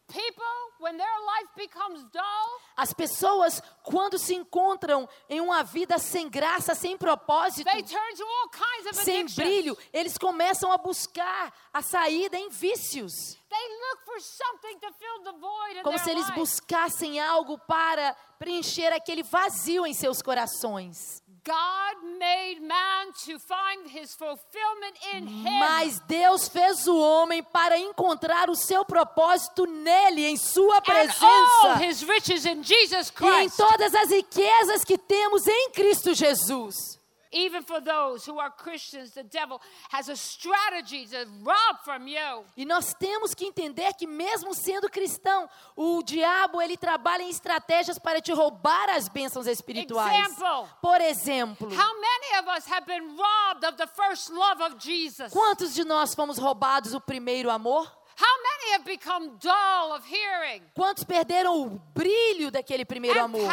People, 0.09 0.73
when 0.81 0.97
their 0.97 1.19
life 1.37 1.51
becomes 1.55 2.03
dull, 2.11 2.61
As 2.79 2.95
pessoas, 2.95 3.61
quando 3.83 4.19
se 4.19 4.35
encontram 4.35 5.07
em 5.29 5.39
uma 5.39 5.63
vida 5.63 5.99
sem 5.99 6.31
graça, 6.31 6.75
sem 6.75 6.97
propósito, 6.97 7.71
they 7.71 7.83
turn 7.83 8.15
to 8.17 8.25
all 8.25 8.49
kinds 8.49 8.87
of 8.87 9.05
sem 9.05 9.27
brilho, 9.27 9.77
eles 9.93 10.17
começam 10.17 10.73
a 10.73 10.79
buscar 10.79 11.53
a 11.75 11.83
saída 11.83 12.39
em 12.39 12.49
vícios. 12.49 13.37
They 13.51 13.69
look 13.69 14.05
for 14.07 14.21
something 14.21 14.79
to 14.79 14.93
fill 14.95 15.23
the 15.25 15.39
void 15.39 15.79
in 15.81 15.83
Como 15.83 15.97
their 15.99 16.05
se 16.05 16.11
eles 16.11 16.27
life. 16.29 16.39
buscassem 16.41 17.21
algo 17.21 17.59
para 17.59 18.15
preencher 18.39 18.93
aquele 18.95 19.23
vazio 19.23 19.87
em 19.87 19.93
seus 19.93 20.23
corações. 20.23 21.23
God 21.49 22.19
made 22.19 22.61
man 22.61 23.11
to 23.25 23.39
find 23.39 23.89
his 23.89 24.15
fulfillment 24.15 24.97
in 25.15 25.27
him. 25.27 25.59
Mas 25.59 25.99
Deus 26.07 26.47
fez 26.47 26.87
o 26.87 26.95
homem 26.99 27.43
para 27.43 27.79
encontrar 27.79 28.51
o 28.51 28.55
seu 28.55 28.85
propósito 28.85 29.65
nele, 29.67 30.27
em 30.27 30.37
sua 30.37 30.77
and 30.77 30.77
all 30.77 30.83
presença. 30.83 31.85
his 31.87 32.03
riches 32.03 32.45
in 32.45 32.63
Jesus 32.63 33.11
E 33.19 33.45
em 33.45 33.49
todas 33.49 33.95
as 33.95 34.11
riquezas 34.11 34.85
que 34.85 34.99
temos 34.99 35.47
em 35.47 35.71
Cristo 35.71 36.13
Jesus. 36.13 36.98
Even 37.31 37.63
for 37.63 37.81
those 37.81 38.25
who 38.29 38.39
are 38.39 38.51
Christians, 38.51 39.13
the 39.13 39.23
devil 39.23 39.61
has 39.91 40.09
a 40.09 40.17
strategy 40.17 41.07
to 41.07 41.27
rob 41.43 41.79
from 41.85 42.07
you. 42.09 42.45
E 42.57 42.65
nós 42.65 42.95
temos 42.95 43.35
que 43.35 43.45
entender 43.45 43.93
que 43.95 44.07
mesmo 44.07 44.55
sendo 44.55 44.89
cristão, 44.89 45.49
o 45.77 46.03
diabo 46.03 46.61
ele 46.63 46.77
trabalha 46.77 47.23
em 47.23 47.31
estratégias 47.31 47.99
para 47.99 48.21
te 48.21 48.33
roubar 48.33 48.89
as 48.91 49.09
bênçãos 49.09 49.47
espirituais. 49.47 50.29
Example. 50.29 50.69
Por 50.81 51.01
exemplo, 51.01 51.69
How 51.69 52.01
many 52.01 52.39
of 52.41 52.49
us 52.57 52.67
have 52.71 52.87
been 52.87 53.17
robbed 53.17 53.65
of 53.67 53.77
the 53.77 53.87
first 53.87 54.31
love 54.31 54.63
of 54.63 54.77
Jesus? 54.79 55.33
quantos 55.33 55.75
de 55.75 55.85
nós 55.85 56.15
fomos 56.15 56.39
roubados 56.39 56.95
o 56.95 57.01
primeiro 57.01 57.51
amor? 57.51 57.98
How 58.21 58.37
many 58.43 58.73
have 58.73 58.85
become 58.85 59.39
dull 59.39 59.93
of 59.95 60.05
hearing 60.05 60.63
Quantos 60.75 61.05
perderam 61.05 61.63
o 61.63 61.81
brilho 61.95 62.51
daquele 62.51 62.85
primeiro 62.85 63.21
amor? 63.21 63.49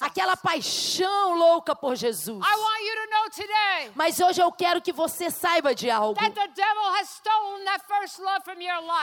Aquela 0.00 0.34
paixão 0.34 1.34
louca 1.36 1.76
por 1.76 1.94
Jesus. 1.94 2.42
I 2.42 2.56
want 2.56 2.80
you 2.80 2.94
to 2.94 3.10
know 3.10 3.30
today 3.30 3.92
Mas 3.94 4.18
hoje 4.18 4.40
eu 4.40 4.50
quero 4.50 4.80
que 4.80 4.92
você 4.92 5.30
saiba 5.30 5.74
de 5.74 5.90
algo. 5.90 6.18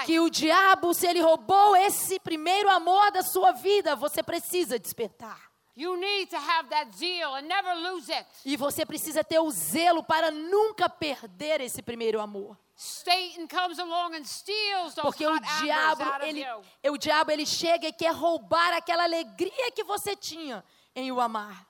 Que 0.06 0.20
o 0.20 0.30
diabo, 0.30 0.94
se 0.94 1.06
ele 1.06 1.22
roubou 1.22 1.76
esse 1.76 2.20
primeiro 2.20 2.70
amor 2.70 3.12
da 3.12 3.22
sua 3.22 3.52
vida, 3.52 3.96
você 3.96 4.24
precisa 4.24 4.80
despertar. 4.80 5.47
You 5.78 5.96
need 5.96 6.32
to 6.32 6.38
have 6.38 6.70
that 6.72 6.90
zeal 6.98 7.36
and 7.36 7.44
never 7.44 7.76
lose 7.76 8.12
it. 8.12 8.26
E 8.44 8.58
você 8.58 8.84
precisa 8.84 9.24
ter 9.24 9.38
o 9.38 9.52
zelo 9.52 10.02
para 10.02 10.32
nunca 10.32 10.90
perder 10.90 11.62
esse 11.62 11.84
primeiro 11.84 12.20
amor. 12.20 12.58
Satan 12.76 13.48
comes 13.48 13.78
along 13.78 14.16
and 14.16 14.26
steals 14.26 14.96
those 14.96 15.02
Porque 15.02 15.28
o 15.28 15.40
diabo, 15.62 16.04
ele, 16.24 16.44
o 16.90 16.98
diabo, 16.98 17.30
ele 17.30 17.46
chega 17.46 17.90
e 17.90 17.94
quer 17.94 18.12
roubar 18.12 18.74
aquela 18.74 19.04
alegria 19.04 19.72
que 19.72 19.84
você 19.84 20.16
tinha 20.16 20.64
em 20.96 21.12
o 21.12 21.22
amar. 21.22 21.67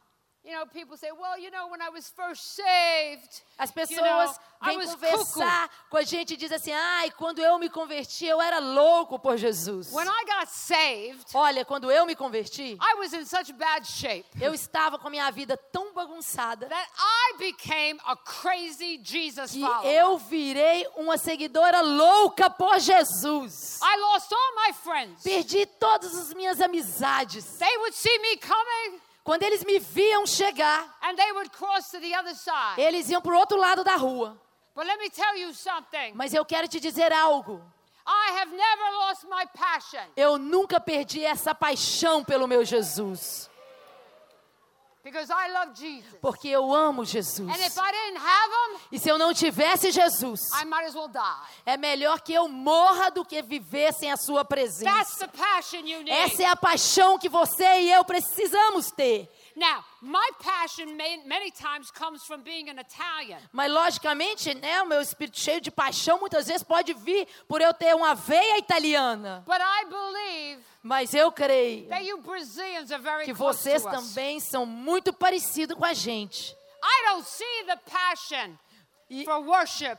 As 3.59 3.69
you 3.69 3.73
pessoas 3.73 4.39
vêm 4.61 4.85
conversar 4.85 5.69
com 5.89 5.97
a 5.97 6.03
gente 6.03 6.33
e 6.33 6.37
dizem 6.37 6.55
assim: 6.55 6.71
ai, 6.71 7.11
quando 7.11 7.39
eu 7.39 7.59
me 7.59 7.69
converti, 7.69 8.25
eu 8.25 8.41
era 8.41 8.59
louco 8.59 9.19
por 9.19 9.37
Jesus. 9.37 9.87
cuckoo. 9.87 9.97
When 9.97 10.07
I 10.07 10.25
got 10.25 10.49
saved, 10.49 11.25
Olha, 11.33 11.65
quando 11.65 11.91
eu 11.91 12.05
me 12.05 12.15
converti, 12.15 12.77
I 12.81 12.95
was 12.97 13.13
in 13.13 13.25
such 13.25 13.51
bad 13.53 13.85
shape 13.87 14.25
eu 14.39 14.53
estava 14.53 14.97
com 14.97 15.07
a 15.07 15.11
minha 15.11 15.29
vida 15.31 15.57
tão 15.57 15.93
bagunçada 15.93 16.67
that 16.67 16.89
I 16.97 17.37
became 17.37 17.99
a 18.05 18.15
crazy 18.15 18.99
Jesus 19.03 19.51
que 19.51 19.61
follower. 19.61 19.85
eu 19.85 20.17
virei 20.17 20.87
uma 20.95 21.17
seguidora 21.17 21.81
louca 21.81 22.49
por 22.49 22.79
Jesus. 22.79 23.79
I 23.81 23.97
lost 23.97 24.31
all 24.31 24.55
my 24.67 24.73
friends. 24.73 25.23
Perdi 25.23 25.65
todas 25.65 26.15
as 26.15 26.33
minhas 26.33 26.61
amizades. 26.61 27.57
They 27.57 27.77
would 27.77 27.95
see 27.95 28.17
me 28.19 28.37
coming 28.37 29.01
Quando 29.27 29.43
eles 29.43 29.61
me 29.65 29.77
viam 29.77 30.25
chegar, 30.25 30.97
eles 32.77 33.09
iam 33.09 33.21
para 33.21 33.33
o 33.33 33.37
outro 33.37 33.57
lado 33.57 33.83
da 33.83 33.97
rua. 33.97 34.41
But 34.73 34.85
let 34.85 34.97
me 34.97 35.09
tell 35.09 35.35
you 35.35 35.53
something. 35.53 36.13
Mas 36.15 36.33
eu 36.33 36.45
quero 36.45 36.65
te 36.65 36.79
dizer 36.79 37.11
algo. 37.11 37.61
Eu 40.15 40.37
nunca 40.37 40.79
perdi 40.79 41.25
essa 41.25 41.53
paixão 41.53 42.23
pelo 42.23 42.47
meu 42.47 42.63
Jesus. 42.63 43.49
because 43.49 43.51
I 43.51 43.55
love 44.23 44.95
Jesus. 44.95 44.96
Porque 46.21 46.47
eu 46.47 46.73
amo 46.73 47.03
Jesus. 47.05 47.49
E 48.91 48.99
se 48.99 49.09
eu 49.09 49.17
não 49.17 49.33
tivesse 49.33 49.91
Jesus, 49.91 50.41
é 51.65 51.77
melhor 51.77 52.21
que 52.21 52.33
eu 52.33 52.47
morra 52.47 53.09
do 53.09 53.23
que 53.25 53.41
viver 53.41 53.93
sem 53.93 54.11
a 54.11 54.17
sua 54.17 54.43
presença. 54.45 54.85
Essa 56.11 56.43
é 56.43 56.45
a 56.47 56.55
paixão 56.55 57.17
que 57.17 57.29
você 57.29 57.81
e 57.81 57.91
eu 57.91 58.03
precisamos 58.05 58.91
ter. 58.91 59.29
Now, 59.59 59.83
my 60.03 60.29
passion 60.39 60.95
many 61.25 61.49
times 61.49 61.89
comes 61.89 62.23
from 62.23 62.43
being 62.43 62.69
an 62.69 62.77
Italian. 62.77 63.39
Mas 63.51 63.71
logicamente, 63.71 64.53
né, 64.53 64.83
o 64.83 64.85
meu 64.85 65.01
espírito 65.01 65.39
cheio 65.39 65.59
de 65.59 65.71
paixão 65.71 66.19
muitas 66.19 66.45
vezes 66.47 66.61
pode 66.61 66.93
vir 66.93 67.27
por 67.47 67.59
eu 67.59 67.73
ter 67.73 67.95
uma 67.95 68.13
veia 68.13 68.59
italiana. 68.59 69.43
But 69.47 69.59
I 69.59 69.85
believe 69.85 70.63
Mas 70.83 71.11
eu 71.15 71.31
creio 71.31 71.89
that 71.89 72.05
you 72.05 72.19
Brazilians 72.21 72.91
are 72.91 73.01
very 73.01 73.25
que 73.25 73.33
close 73.33 73.57
vocês 73.63 73.81
to 73.81 73.89
us. 73.89 73.95
também 74.13 74.39
são 74.39 74.63
muito 74.63 75.11
parecidos 75.11 75.75
com 75.75 75.83
a 75.85 75.93
gente. 75.93 76.55
I 76.83 77.05
don't 77.09 77.27
see 77.27 77.63
the 77.65 77.77
passion 77.77 78.55
E- 79.09 79.25
for 79.25 79.39
worship 79.43 79.97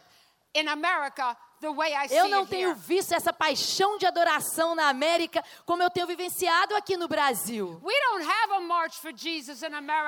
in 0.54 0.68
America 0.68 1.36
Eu 2.10 2.28
não 2.28 2.46
tenho 2.46 2.74
visto 2.74 3.12
essa 3.12 3.32
paixão 3.32 3.98
de 3.98 4.06
adoração 4.06 4.74
na 4.74 4.88
América 4.88 5.44
como 5.66 5.82
eu 5.82 5.90
tenho 5.90 6.06
vivenciado 6.06 6.74
aqui 6.74 6.96
no 6.96 7.08
Brasil. 7.08 7.80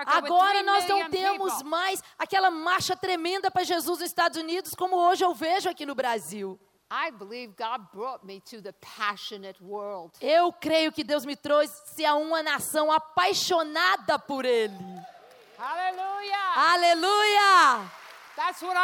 Agora 0.07 0.62
nós 0.62 0.85
3 0.85 0.88
não 0.88 1.11
temos 1.11 1.62
mais 1.62 2.02
aquela 2.19 2.50
marcha 2.50 2.97
tremenda 2.97 3.50
para 3.50 3.64
Jesus 3.64 3.99
nos 3.99 4.09
Estados 4.09 4.38
Unidos 4.38 4.75
como 4.75 4.97
hoje 4.97 5.25
eu 5.25 5.35
vejo 5.35 5.69
aqui 5.69 5.85
no 5.85 5.95
Brasil. 5.95 6.59
I 6.92 7.12
believe 7.12 7.54
God 7.57 7.87
brought 7.92 8.26
me 8.26 8.40
to 8.50 8.61
the 8.61 8.73
passionate 8.73 9.62
world. 9.62 10.12
Eu 10.21 10.52
creio 10.52 10.90
que 10.90 11.04
Deus 11.04 11.25
me 11.25 11.37
trouxe 11.37 12.04
a 12.04 12.16
uma 12.16 12.42
nação 12.42 12.90
apaixonada 12.90 14.19
por 14.19 14.45
Ele. 14.45 14.75
Aleluia! 16.57 17.88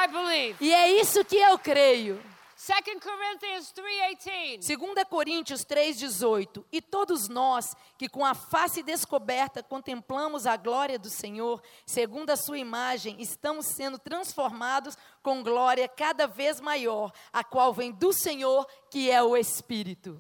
Believe. 0.08 0.64
E 0.64 0.72
é 0.72 0.90
isso 0.92 1.24
que 1.24 1.36
eu 1.36 1.58
creio. 1.58 2.22
2 2.56 2.98
Corinthians 3.02 3.70
3:18. 3.70 4.60
2 4.66 5.04
Coríntios 5.04 5.64
3,18. 5.64 6.64
E 6.72 6.80
todos 6.80 7.28
nós 7.28 7.76
que 7.98 8.08
com 8.08 8.24
a 8.24 8.34
face 8.34 8.82
descoberta 8.82 9.62
contemplamos 9.62 10.46
a 10.46 10.56
glória 10.56 10.98
do 10.98 11.10
Senhor, 11.10 11.62
segundo 11.84 12.30
a 12.30 12.36
sua 12.36 12.58
imagem, 12.58 13.20
estamos 13.20 13.66
sendo 13.66 13.98
transformados 13.98 14.96
com 15.22 15.42
glória 15.42 15.86
cada 15.86 16.26
vez 16.26 16.58
maior, 16.58 17.12
a 17.30 17.44
qual 17.44 17.74
vem 17.74 17.92
do 17.92 18.10
Senhor, 18.10 18.66
que 18.90 19.10
é 19.10 19.22
o 19.22 19.36
Espírito. 19.36 20.18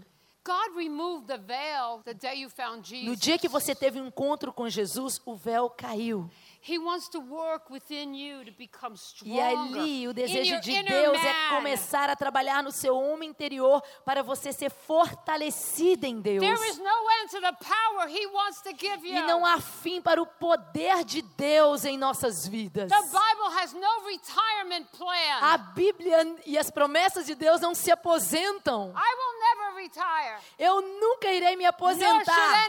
No 3.04 3.16
dia 3.16 3.36
que 3.36 3.48
você 3.48 3.74
teve 3.74 4.00
um 4.00 4.06
encontro 4.06 4.52
com 4.52 4.68
Jesus, 4.68 5.20
o 5.24 5.34
véu 5.34 5.68
caiu. 5.68 6.30
He 6.68 6.78
wants 6.78 7.08
to 7.10 7.20
work 7.20 7.70
within 7.70 8.12
you 8.12 8.44
to 8.44 8.50
become 8.50 8.96
E 9.24 9.40
ali 9.40 10.08
o 10.08 10.12
desejo 10.12 10.60
de 10.60 10.82
Deus 10.82 11.16
é 11.16 11.50
começar 11.50 12.10
a 12.10 12.16
trabalhar 12.16 12.60
no 12.60 12.72
seu 12.72 12.96
homem 12.96 13.30
interior 13.30 13.80
para 14.04 14.20
você 14.20 14.52
ser 14.52 14.70
fortalecida 14.70 16.08
em 16.08 16.20
Deus. 16.20 16.40
There 16.40 16.68
is 16.68 16.78
no 16.78 17.10
end 17.20 17.30
to 17.30 17.40
the 17.40 17.52
power 17.52 18.08
he 18.08 18.26
wants 18.26 18.60
to 18.62 18.70
give 18.70 19.06
you. 19.06 19.16
E 19.16 19.22
não 19.22 19.46
há 19.46 19.60
fim 19.60 20.02
para 20.02 20.20
o 20.20 20.26
poder 20.26 21.04
de 21.04 21.22
Deus 21.22 21.84
em 21.84 21.96
nossas 21.96 22.48
vidas. 22.48 22.90
The 22.90 23.02
Bible 23.02 23.60
has 23.60 23.72
no 23.72 24.04
retirement 24.04 24.86
plan. 24.90 25.38
A 25.42 25.58
Bíblia 25.58 26.36
e 26.44 26.58
as 26.58 26.68
promessas 26.68 27.26
de 27.26 27.36
Deus 27.36 27.60
não 27.60 27.76
se 27.76 27.92
aposentam. 27.92 28.92
I 28.92 29.14
will 29.14 29.38
never 29.38 29.82
retire. 29.82 30.40
Eu 30.58 30.80
nunca 30.80 31.30
irei 31.30 31.54
me 31.54 31.64
aposentar. 31.64 32.68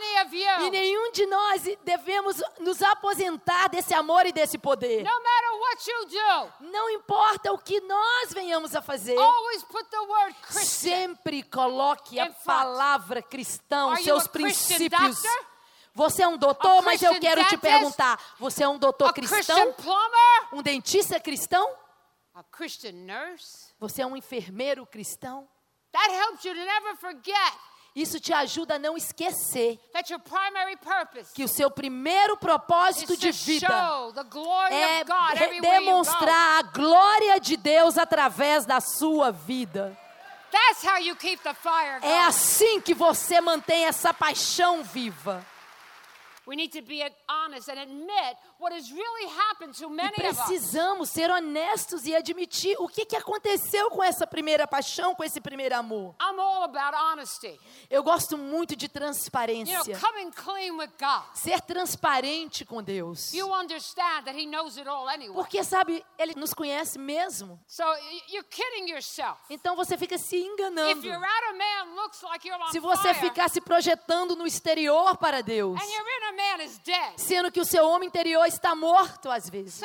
E 0.59 0.69
nenhum 0.69 1.11
de 1.11 1.25
nós 1.25 1.63
devemos 1.83 2.41
nos 2.59 2.81
aposentar 2.83 3.69
desse 3.69 3.86
amor 3.93 4.25
e 4.25 4.31
desse 4.31 4.57
poder. 4.57 5.03
No 5.03 5.23
matter 5.23 5.59
what 5.59 5.89
you 5.89 6.05
do, 6.05 6.71
Não 6.71 6.89
importa 6.89 7.51
o 7.51 7.57
que 7.57 7.79
nós 7.81 8.33
venhamos 8.33 8.75
a 8.75 8.81
fazer. 8.81 9.17
always 9.17 9.63
put 9.63 9.83
the 9.89 9.99
word 9.99 10.35
Christian. 10.41 10.63
Sempre 10.65 11.43
coloque 11.43 12.19
a 12.19 12.29
palavra 12.31 13.21
cristão, 13.21 13.95
seus 13.97 14.27
princípios. 14.27 15.21
Você 15.93 16.21
é 16.21 16.27
um 16.27 16.37
doutor, 16.37 16.83
mas 16.83 17.01
eu 17.01 17.19
quero 17.19 17.43
te 17.45 17.57
perguntar: 17.57 18.19
você 18.37 18.63
é 18.63 18.67
um 18.67 18.77
doutor 18.77 19.13
cristão? 19.13 19.73
plumber? 19.73 20.47
Um 20.53 20.61
dentista 20.61 21.19
cristão? 21.19 21.67
A 22.35 22.43
Christian 22.43 22.91
nurse? 22.91 23.73
Você 23.79 24.03
é 24.03 24.05
um 24.05 24.15
enfermeiro 24.15 24.85
cristão? 24.85 25.47
That 25.91 26.11
helps 26.11 26.45
you 26.45 26.53
to 26.53 26.59
never 26.59 26.95
forget 26.97 27.53
Isso 27.97 28.19
te 28.19 28.31
ajuda 28.31 28.75
a 28.75 28.79
não 28.79 28.95
esquecer 28.95 29.79
que 31.33 31.43
o 31.43 31.47
seu 31.47 31.71
primeiro 31.71 32.37
propósito 32.37 33.17
de 33.17 33.31
vida 33.31 33.67
é 35.35 35.59
demonstrar 35.59 36.59
a 36.59 36.61
glória 36.61 37.39
de 37.39 37.57
Deus 37.57 37.97
através 37.97 38.67
da 38.67 38.79
sua 38.79 39.31
vida. 39.31 39.97
É 42.03 42.19
assim 42.19 42.79
que 42.81 42.93
você 42.93 43.41
mantém 43.41 43.85
essa 43.85 44.13
paixão 44.13 44.83
viva. 44.83 45.43
We 46.47 46.55
need 46.55 46.71
to 46.79 46.81
be 46.81 47.03
honest 47.27 47.69
and 47.69 47.77
admit 47.77 48.37
what 48.57 48.73
has 48.73 48.89
really 48.89 49.27
happened 49.35 49.73
to 49.79 49.89
many 49.89 50.13
of 50.17 50.29
us. 50.31 50.37
precisamos 50.45 51.09
ser 51.09 51.29
honestos 51.29 52.05
e 52.07 52.15
admitir 52.15 52.75
o 52.79 52.87
que, 52.87 53.05
que 53.05 53.17
aconteceu 53.17 53.89
com 53.91 54.01
essa 54.01 54.25
primeira 54.25 54.65
paixão, 54.65 55.13
com 55.13 55.23
esse 55.25 55.41
primeiro 55.41 55.75
amor. 55.75 56.15
I'm 56.21 56.39
all 56.39 56.63
about 56.63 56.95
honesty. 56.95 57.59
Eu 57.89 58.01
gosto 58.01 58.37
muito 58.37 58.75
de 58.75 58.85
You 58.85 58.89
know, 58.93 59.01
transparência. 59.01 59.99
coming 59.99 60.31
clean 60.31 60.77
with 60.77 60.91
God. 60.99 61.23
Ser 61.33 61.59
transparente 61.61 62.63
com 62.65 62.81
Deus. 62.81 63.33
You 63.33 63.53
understand 63.53 64.23
that 64.25 64.35
He 64.39 64.45
knows 64.45 64.77
it 64.77 64.87
all 64.87 65.09
anyway. 65.09 65.33
Porque, 65.35 65.61
sabe, 65.63 66.03
Ele 66.17 66.33
nos 66.35 66.53
conhece 66.53 66.97
mesmo. 66.97 67.59
So 67.67 67.83
you're 68.29 68.47
kidding 68.49 68.89
yourself. 68.89 69.37
Então 69.49 69.75
você 69.75 69.97
fica 69.97 70.17
se 70.17 70.37
If 70.37 70.45
enganando. 70.45 71.05
your 71.05 71.17
outer 71.17 71.57
man 71.57 71.95
looks 71.95 72.21
like 72.23 72.47
you're 72.47 72.61
on 72.63 72.71
Se 72.71 72.79
você 72.79 73.13
fire, 73.13 73.19
ficar 73.29 73.49
se 73.49 73.59
projetando 73.59 74.35
no 74.35 74.47
exterior 74.47 75.17
para 75.17 75.41
Deus, 75.41 75.77
and 75.79 75.85
your 75.91 76.05
sendo 77.17 77.51
que 77.51 77.59
o 77.59 77.65
seu 77.65 77.87
homem 77.87 78.07
interior 78.07 78.45
está 78.45 78.75
morto 78.75 79.29
às 79.29 79.49
vezes. 79.49 79.81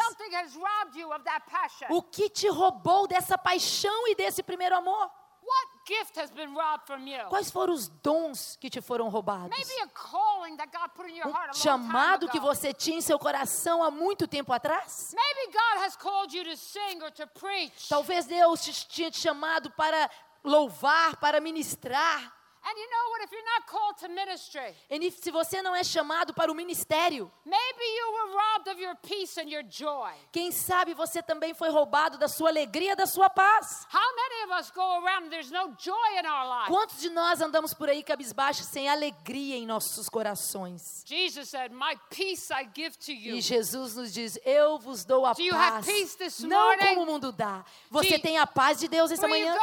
O 1.91 2.03
que 2.03 2.29
te 2.29 2.49
roubou 2.49 3.07
dessa 3.07 3.37
paixão 3.37 4.09
e 4.09 4.15
desse 4.15 4.43
primeiro 4.43 4.77
amor? 4.77 5.11
What 5.45 5.69
gift 5.85 6.17
has 6.21 6.31
been 6.31 6.55
robbed 6.55 6.87
from 6.87 7.05
you? 7.07 7.29
Quais 7.29 7.51
foram 7.51 7.75
os 7.75 7.89
dons 7.89 8.57
que 8.61 8.71
te 8.71 8.81
foram 8.81 9.09
roubados? 9.09 9.51
Maybe 9.51 9.83
a 9.83 9.89
calling 9.89 10.57
that 10.57 10.71
God 10.71 10.91
put 10.95 11.11
in 11.11 11.17
your 11.17 11.27
heart 11.27 11.49
a 11.49 11.51
Um 11.51 11.55
chamado 11.55 12.29
que 12.29 12.39
você 12.39 12.73
tinha 12.73 12.99
em 12.99 13.01
seu 13.01 13.19
coração 13.19 13.83
há 13.83 13.91
muito 13.91 14.29
tempo 14.29 14.53
atrás? 14.53 15.13
Maybe 15.13 15.53
God 15.53 15.85
has 15.85 15.97
called 15.97 16.37
you 16.37 16.45
to 16.45 16.57
sing 16.57 17.03
or 17.03 17.11
to 17.11 17.27
preach. 17.27 17.89
Talvez 17.89 18.27
Deus 18.27 18.63
te 18.63 18.73
tinha 18.87 19.11
te 19.11 19.19
chamado 19.19 19.73
para 19.73 20.09
louvar, 20.45 21.17
para 21.17 21.41
ministrar. 21.41 22.33
And 22.65 22.79
you 22.79 22.89
know 22.91 23.11
what? 23.11 23.23
If 23.25 23.31
you're 23.33 23.45
not 23.45 23.67
called 23.67 23.97
to 24.01 24.09
ministry, 24.09 24.75
E 24.91 25.11
se 25.11 25.31
você 25.31 25.63
não 25.63 25.75
é 25.75 25.83
chamado 25.85 26.33
para 26.35 26.51
o 26.51 26.55
ministério, 26.55 27.31
maybe 27.45 27.85
you 27.85 28.13
were 28.13 28.33
robbed 28.35 28.69
of 28.71 28.81
your 28.83 28.97
peace 28.97 29.39
and 29.41 29.49
your 29.49 29.63
joy. 29.69 30.11
quem 30.33 30.51
sabe 30.51 30.95
você 30.95 31.23
também 31.23 31.55
foi 31.55 31.71
roubado 31.71 32.19
da 32.19 32.29
sua 32.29 32.49
alegria, 32.51 32.95
da 32.97 33.07
sua 33.07 33.29
paz. 33.31 33.87
How 33.93 34.15
many 34.17 34.45
of 34.53 34.61
us 34.61 34.71
go 34.71 34.81
around 35.05 35.27
and 35.27 35.31
there's 35.31 35.51
no 35.51 35.75
joy 35.79 36.19
in 36.21 36.27
our 36.27 36.47
life? 36.49 36.69
Quantos 36.69 37.01
de 37.01 37.11
nós 37.11 37.41
andamos 37.41 37.73
por 37.75 37.89
aí 37.89 38.03
cabisbaixos 38.03 38.67
sem 38.67 38.89
alegria 38.89 39.57
em 39.57 39.67
nossos 39.67 40.09
corações? 40.09 41.05
Jesus 41.07 41.49
said, 41.49 41.73
My 41.73 41.97
peace 42.11 42.51
I 42.53 42.69
give 42.75 42.97
to 42.99 43.13
you. 43.13 43.37
E 43.37 43.41
Jesus 43.41 43.95
nos 43.97 44.13
diz: 44.13 44.39
Eu 44.45 44.79
vos 44.79 45.05
dou 45.05 45.27
a 45.27 45.33
Do 45.33 45.43
you 45.43 45.55
have 45.55 45.73
paz. 45.85 45.87
peace 45.87 46.17
this 46.17 46.41
Não 46.41 46.59
morning? 46.59 46.87
como 46.95 47.03
o 47.03 47.07
mundo 47.07 47.33
dá. 47.33 47.65
Você 47.91 48.19
tem 48.19 48.39
a 48.39 48.47
paz 48.47 48.79
de 48.79 48.89
Deus 48.89 49.11
essa 49.11 49.27
manhã? 49.29 49.57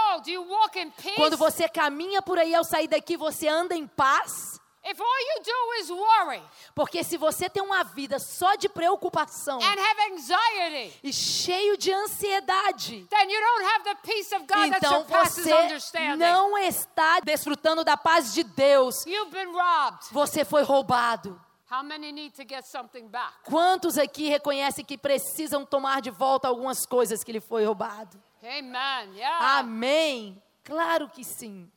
Quando 1.16 1.38
você 1.38 1.68
caminha 1.68 2.22
por 2.22 2.38
aí 2.38 2.54
ao 2.54 2.64
sair 2.64 2.88
daqui, 2.90 3.16
você 3.16 3.48
anda 3.48 3.76
em 3.76 3.88
paz? 3.88 4.60
If 4.84 5.00
all 5.00 5.06
you 5.06 5.44
do 5.44 5.74
is 5.82 5.90
worry 5.90 6.42
Porque 6.74 7.04
se 7.04 7.18
você 7.18 7.50
tem 7.50 7.62
uma 7.62 7.84
vida 7.84 8.18
só 8.18 8.56
de 8.56 8.70
preocupação 8.70 9.60
and 9.62 9.78
have 9.78 10.14
anxiety, 10.14 10.98
e 11.04 11.12
cheio 11.12 11.78
de 11.78 11.92
ansiedade, 11.92 13.06
then 13.10 13.30
you 13.30 13.40
don't 13.40 13.66
have 13.66 13.84
the 13.84 13.96
peace 13.96 14.34
of 14.34 14.46
God 14.48 14.72
that 14.72 14.78
então 14.78 15.04
você 15.04 15.54
understanding. 15.54 16.18
não 16.18 16.58
está 16.58 17.20
desfrutando 17.20 17.84
da 17.84 17.98
paz 17.98 18.34
de 18.34 18.44
Deus. 18.44 19.06
You've 19.06 19.32
been 19.32 19.52
robbed. 19.52 20.08
Você 20.12 20.46
foi 20.46 20.64
roubado. 20.64 21.40
How 21.70 21.84
many 21.84 22.12
need 22.12 22.34
to 22.36 22.44
get 22.48 22.66
something 22.66 23.08
back? 23.10 23.34
Quantos 23.44 23.98
aqui 23.98 24.28
reconhecem 24.28 24.84
que 24.84 24.98
precisam 24.98 25.64
tomar 25.66 26.02
de 26.02 26.10
volta 26.10 26.48
algumas 26.48 26.86
coisas 26.86 27.24
que 27.24 27.32
lhe 27.32 27.40
foi 27.40 27.64
roubado? 27.64 28.20
Amen. 28.42 29.14
Yeah. 29.14 29.60
Amém. 29.60 30.42
Claro 30.64 31.10
que 31.10 31.24
sim. 31.24 31.70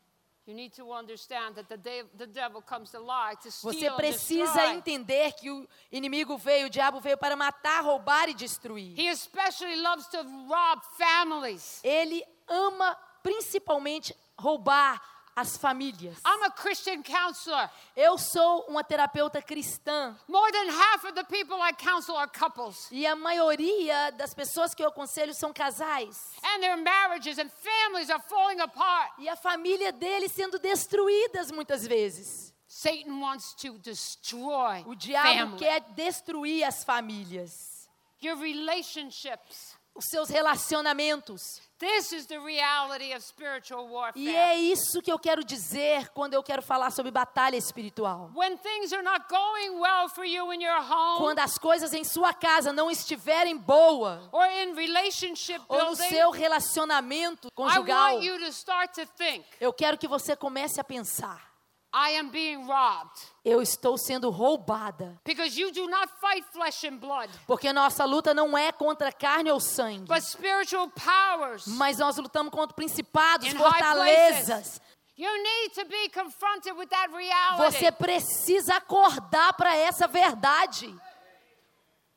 You 0.45 0.55
need 0.55 0.75
to 0.75 0.93
understand 0.93 1.55
that 1.55 1.69
the, 1.69 1.77
de- 1.77 2.05
the 2.19 2.27
devil 2.27 2.61
comes 2.61 2.91
to 2.91 2.99
lie, 2.99 3.35
to 3.43 3.51
steal 3.51 3.73
Você 3.73 3.91
precisa 3.93 4.67
entender 4.75 5.33
que 5.35 5.49
o 5.49 5.69
inimigo 5.91 6.37
veio, 6.37 6.67
o 6.67 6.71
diabo 6.71 7.01
veio 7.01 7.17
para 7.17 7.37
matar, 7.37 7.81
roubar 7.85 8.29
e 8.29 8.35
destruir. 8.35 8.99
He 8.99 9.09
especially 9.09 9.77
loves 9.77 10.09
to 10.09 10.19
rob 10.49 10.83
families. 10.99 11.81
Ele 11.85 12.25
ama 12.49 12.97
principalmente 13.23 14.17
roubar 14.37 15.01
as 15.35 15.57
famílias. 15.57 16.19
I'm 16.27 16.43
a 16.45 16.51
Christian 16.51 17.03
counselor. 17.03 17.71
Eu 17.97 18.19
sou 18.19 18.67
uma 18.69 18.85
terapeuta 18.85 19.41
cristã 19.41 20.15
More 20.29 20.53
than 20.53 20.69
half 20.71 21.05
of 21.05 21.15
the 21.15 21.25
people 21.25 21.57
I 21.63 21.73
counsel 21.73 22.17
are 22.17 22.29
couples. 22.31 22.89
e 22.91 23.07
a 23.07 23.17
maioria 23.17 24.11
das 24.13 24.35
pessoas 24.35 24.75
que 24.75 24.83
eu 24.83 24.89
aconselho 24.89 25.35
são 25.35 25.53
casais. 25.53 26.33
And 26.43 26.61
their 26.61 26.77
marriages 26.77 27.39
and 27.39 27.49
families 27.51 28.11
are 28.11 28.23
falling 28.29 28.61
apart. 28.61 29.13
E 29.19 29.29
a 29.29 29.37
família 29.37 29.91
deles 29.93 30.33
sendo 30.33 30.59
destruídas 30.59 31.51
muitas 31.51 31.87
vezes. 31.87 32.53
Satan 32.69 33.21
wants 33.21 33.55
to 33.55 33.79
destroy 33.79 34.83
O 34.87 34.95
diabo 34.95 35.29
family. 35.29 35.59
quer 35.59 35.81
destruir 35.95 36.65
as 36.65 36.83
famílias, 36.85 37.89
your 38.23 38.37
relationships. 38.37 39.77
Os 39.95 40.07
seus 40.07 40.29
relacionamentos. 40.29 41.61
This 41.79 42.13
is 42.13 42.27
the 42.27 42.39
reality 42.39 43.13
of 43.13 43.25
spiritual 43.25 43.89
warfare. 43.89 44.25
E 44.25 44.35
é 44.35 44.57
isso 44.57 45.03
que 45.03 45.11
eu 45.11 45.19
quero 45.19 45.45
dizer 45.45 46.09
quando 46.11 46.35
eu 46.35 46.43
quero 46.43 46.63
falar 46.63 46.93
sobre 46.93 47.11
batalha 47.11 47.57
espiritual. 47.57 48.31
When 48.37 48.57
things 48.57 48.93
are 48.93 49.03
not 49.03 49.27
going 49.29 49.81
well 49.81 50.09
for 50.09 50.25
you 50.25 50.53
in 50.53 50.63
your 50.63 50.81
home 50.81 51.19
Quando 51.19 51.41
as 51.41 51.59
coisas 51.59 51.93
em 51.93 52.05
sua 52.05 52.33
casa 52.33 52.73
não 52.73 52.89
estiverem 52.89 53.57
boa, 53.57 54.29
or 54.31 54.47
in 54.47 54.75
relationship 54.75 55.61
ou 55.69 55.87
no 55.87 55.97
seu 55.97 56.31
relacionamento 56.31 57.49
I 57.49 57.51
conjugal, 57.53 58.15
want 58.15 58.25
you 58.25 58.39
to 58.39 58.53
start 58.53 58.95
to 58.95 59.07
think, 59.17 59.45
eu 59.61 59.73
quero 59.73 59.99
que 59.99 60.07
você 60.07 60.37
comece 60.37 60.81
a 60.81 60.85
pensar: 60.85 61.52
I 61.95 62.17
am 62.19 62.31
being 62.31 62.67
robbed. 62.67 63.21
eu 63.45 63.61
estou 63.61 63.99
sendo 63.99 64.31
roubada. 64.31 65.21
Because 65.25 65.59
you 65.61 65.71
do 65.73 65.87
not 65.89 66.09
fight 66.21 66.45
flesh 66.53 66.85
and 66.85 66.99
blood, 66.99 67.29
Porque 67.47 67.73
nossa 67.73 68.05
luta 68.05 68.33
não 68.33 68.57
é 68.57 68.73
contra 68.73 69.13
carne 69.13 69.51
ou 69.51 69.61
sangue, 69.61 70.07
but 70.07 70.23
spiritual 70.23 70.89
powers. 70.89 71.67
mas 71.67 71.99
nós 71.99 72.17
lutamos 72.17 72.51
contra 72.53 72.75
principados, 72.75 73.49
fortalezas. 73.49 74.81
You 75.15 75.31
need 75.31 75.75
to 75.75 75.85
be 75.85 76.09
confronted 76.09 76.75
with 76.75 76.89
that 76.89 77.13
reality. 77.15 77.63
Você 77.63 77.93
precisa 77.93 78.77
acordar 78.77 79.53
para 79.53 79.77
essa 79.77 80.09
verdade. 80.09 80.87
You 80.87 80.97
need 80.97 80.99
to 80.99 80.99
stop 80.99 80.99
what 80.99 80.99
you're 80.99 80.99
doing 80.99 82.12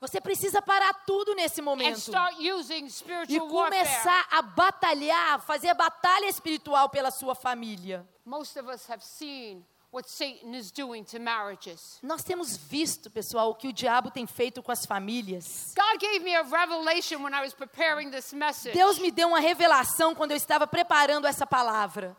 Você 0.00 0.20
precisa 0.20 0.60
parar 0.60 0.92
tudo 1.06 1.34
nesse 1.34 1.60
and 1.60 1.64
momento 1.64 1.96
start 1.98 2.36
using 2.38 2.86
e 3.28 3.40
começar 3.40 4.26
a 4.30 4.42
batalhar, 4.42 5.40
fazer 5.40 5.72
batalha 5.74 6.26
espiritual 6.26 6.88
pela 6.90 7.10
sua 7.10 7.34
família. 7.34 8.06
Most 8.24 8.58
of 8.58 8.68
us 8.70 8.88
have 8.90 9.02
seen 9.02 9.64
what 9.90 10.10
Satan 10.10 10.54
is 10.54 10.70
doing 10.70 11.02
to 11.04 11.18
marriages. 11.18 11.98
Nós 12.02 12.22
temos 12.22 12.56
visto, 12.56 13.10
pessoal, 13.10 13.50
o 13.50 13.54
que 13.54 13.68
o 13.68 13.72
diabo 13.72 14.10
tem 14.10 14.26
feito 14.26 14.62
com 14.62 14.70
as 14.70 14.84
famílias. 14.84 15.72
God 15.74 15.98
gave 15.98 16.18
me 16.20 16.34
a 16.34 16.42
revelation 16.42 17.22
when 17.22 17.32
I 17.32 17.40
was 17.40 17.54
preparing 17.54 18.10
this 18.10 18.34
message. 18.34 18.74
Deus 18.74 18.98
me 18.98 19.10
deu 19.10 19.28
uma 19.28 19.40
revelação 19.40 20.14
quando 20.14 20.32
eu 20.32 20.36
estava 20.36 20.66
preparando 20.66 21.26
essa 21.26 21.46
palavra. 21.46 22.14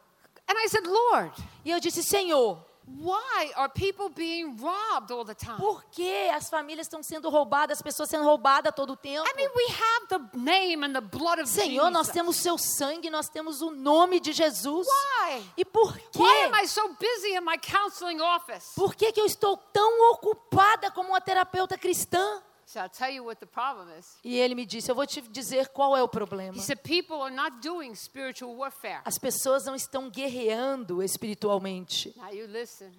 And 0.50 0.56
I 0.58 0.68
said, 0.70 0.88
Lord, 0.88 1.34
E 1.66 1.72
eu 1.72 1.80
disse, 1.80 2.02
Senhor, 2.02 2.66
why 2.88 3.52
are 3.58 3.68
people 3.70 4.10
being 4.10 4.56
robbed 4.58 5.12
all 5.12 5.26
the 5.26 5.36
time? 5.36 5.58
por 5.58 5.84
que 5.92 6.30
as 6.34 6.50
famílias 6.50 6.88
estão 6.88 7.04
sendo 7.04 7.30
roubadas, 7.30 7.80
as 7.80 7.82
pessoas 7.82 8.10
sendo 8.10 8.24
roubadas 8.24 8.74
todo 8.74 8.94
o 8.94 8.96
tempo? 8.96 9.28
I 9.28 9.34
mean, 9.36 9.50
we 9.56 9.66
have 9.70 10.08
the 10.08 10.38
name 10.38 10.86
and 10.86 10.94
the 10.94 11.02
blood 11.02 11.40
of 11.40 11.50
Senhor, 11.50 11.92
nós 11.92 12.08
Jesus. 12.08 12.14
temos 12.14 12.36
seu 12.38 12.58
sangue, 12.58 13.10
nós 13.10 13.28
temos 13.30 13.62
o 13.62 13.72
nome 13.72 14.20
de 14.20 14.32
Jesus. 14.32 14.88
Why? 14.88 15.44
E 15.58 15.66
por 15.66 15.94
Why 16.16 16.46
am 16.46 16.54
quê? 16.54 16.64
I 16.64 16.68
so 16.68 16.96
busy 17.00 17.36
in 17.36 17.42
my 17.42 17.58
counseling 17.58 18.22
office? 18.22 18.74
Por 18.76 18.96
que, 18.96 19.12
que 19.12 19.20
eu 19.20 19.26
estou 19.26 19.58
tão 19.58 20.12
ocupada 20.12 20.90
como 20.92 21.10
uma 21.10 21.22
terapeuta 21.22 21.78
cristã? 21.78 22.42
So 22.68 22.82
I'll 22.82 22.90
tell 22.90 23.10
you 23.10 23.24
what 23.24 23.40
the 23.40 23.46
problem 23.46 23.88
is. 23.98 24.18
E 24.26 24.38
ele 24.38 24.54
me 24.54 24.66
disse: 24.66 24.92
Eu 24.92 24.96
vou 24.96 25.08
te 25.08 25.22
dizer 25.22 25.70
qual 25.70 25.96
é 25.96 26.04
o 26.04 26.08
problema. 26.08 26.54
He 26.58 26.62
said, 26.62 26.84
people 26.84 27.22
are 27.22 27.34
not 27.34 27.62
doing 27.62 27.96
spiritual 27.96 28.54
warfare. 28.58 29.00
As 29.06 29.18
pessoas 29.18 29.64
não 29.64 29.74
estão 29.74 30.10
guerreando 30.10 31.02
espiritualmente. 31.02 32.14
Now 32.18 32.30
you 32.30 32.46
listen. 32.46 32.92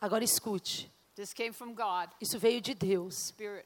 Agora 0.00 0.24
escute: 0.24 0.90
This 1.14 1.32
came 1.32 1.52
from 1.52 1.72
God, 1.72 2.10
isso 2.20 2.36
veio 2.36 2.60
de 2.60 2.74
Deus. 2.74 3.28
Spirit. 3.28 3.64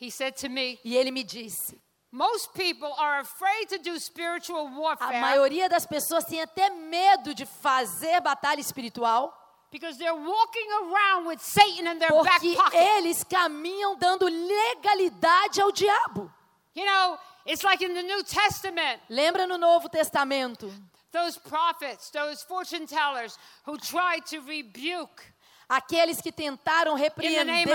He 0.00 0.10
said 0.10 0.34
to 0.40 0.48
me, 0.50 0.80
E 0.84 0.96
ele 0.96 1.12
me 1.12 1.22
disse: 1.22 1.80
most 2.10 2.52
people 2.52 2.92
are 2.98 3.20
afraid 3.20 3.70
to 3.70 3.78
do 3.78 3.98
spiritual 3.98 4.66
A 4.66 4.78
warfare 4.78 5.20
maioria 5.20 5.66
das 5.66 5.86
pessoas 5.86 6.24
tem 6.24 6.42
até 6.42 6.68
medo 6.68 7.34
de 7.34 7.46
fazer 7.46 8.20
batalha 8.20 8.60
espiritual, 8.60 9.32
because 9.72 9.98
they're 9.98 10.14
walking 10.14 10.68
around 10.82 11.26
with 11.26 11.40
Satan 11.40 11.88
in 11.88 11.98
their 11.98 12.10
back 12.22 12.40
porque 12.40 12.76
eles 12.76 13.24
caminham 13.24 13.98
dando 13.98 14.28
legalidade 14.28 15.60
ao 15.60 15.72
diabo. 15.72 16.30
You 16.74 16.84
know, 16.84 17.18
it's 17.44 17.64
like 17.64 17.82
in 17.82 17.94
the 17.94 18.02
New 18.02 18.22
Testament, 18.22 19.00
Lembra 19.10 19.48
no 19.48 19.56
Novo 19.56 19.88
Testamento? 19.88 20.70
those 21.12 21.36
prophets, 21.36 22.10
those 22.10 22.42
fortune 22.42 22.86
tellers 22.86 23.38
who 23.64 23.76
tried 23.78 24.24
to 24.26 24.40
rebuke 24.40 25.31
Aqueles 25.74 26.20
que 26.20 26.30
tentaram 26.30 26.94
repreender 26.94 27.66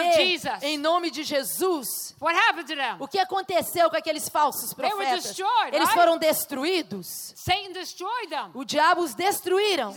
em 0.62 0.78
nome 0.78 1.10
de 1.10 1.24
Jesus. 1.24 2.16
O 3.00 3.08
que 3.08 3.18
aconteceu 3.18 3.90
com 3.90 3.96
aqueles 3.98 4.30
falsos 4.30 4.72
profetas? 4.72 5.36
Eles 5.74 5.90
foram 5.94 6.16
destruídos. 6.20 7.34
O 8.54 8.64
diabo 8.64 9.02
os 9.02 9.16
destruíram. 9.16 9.92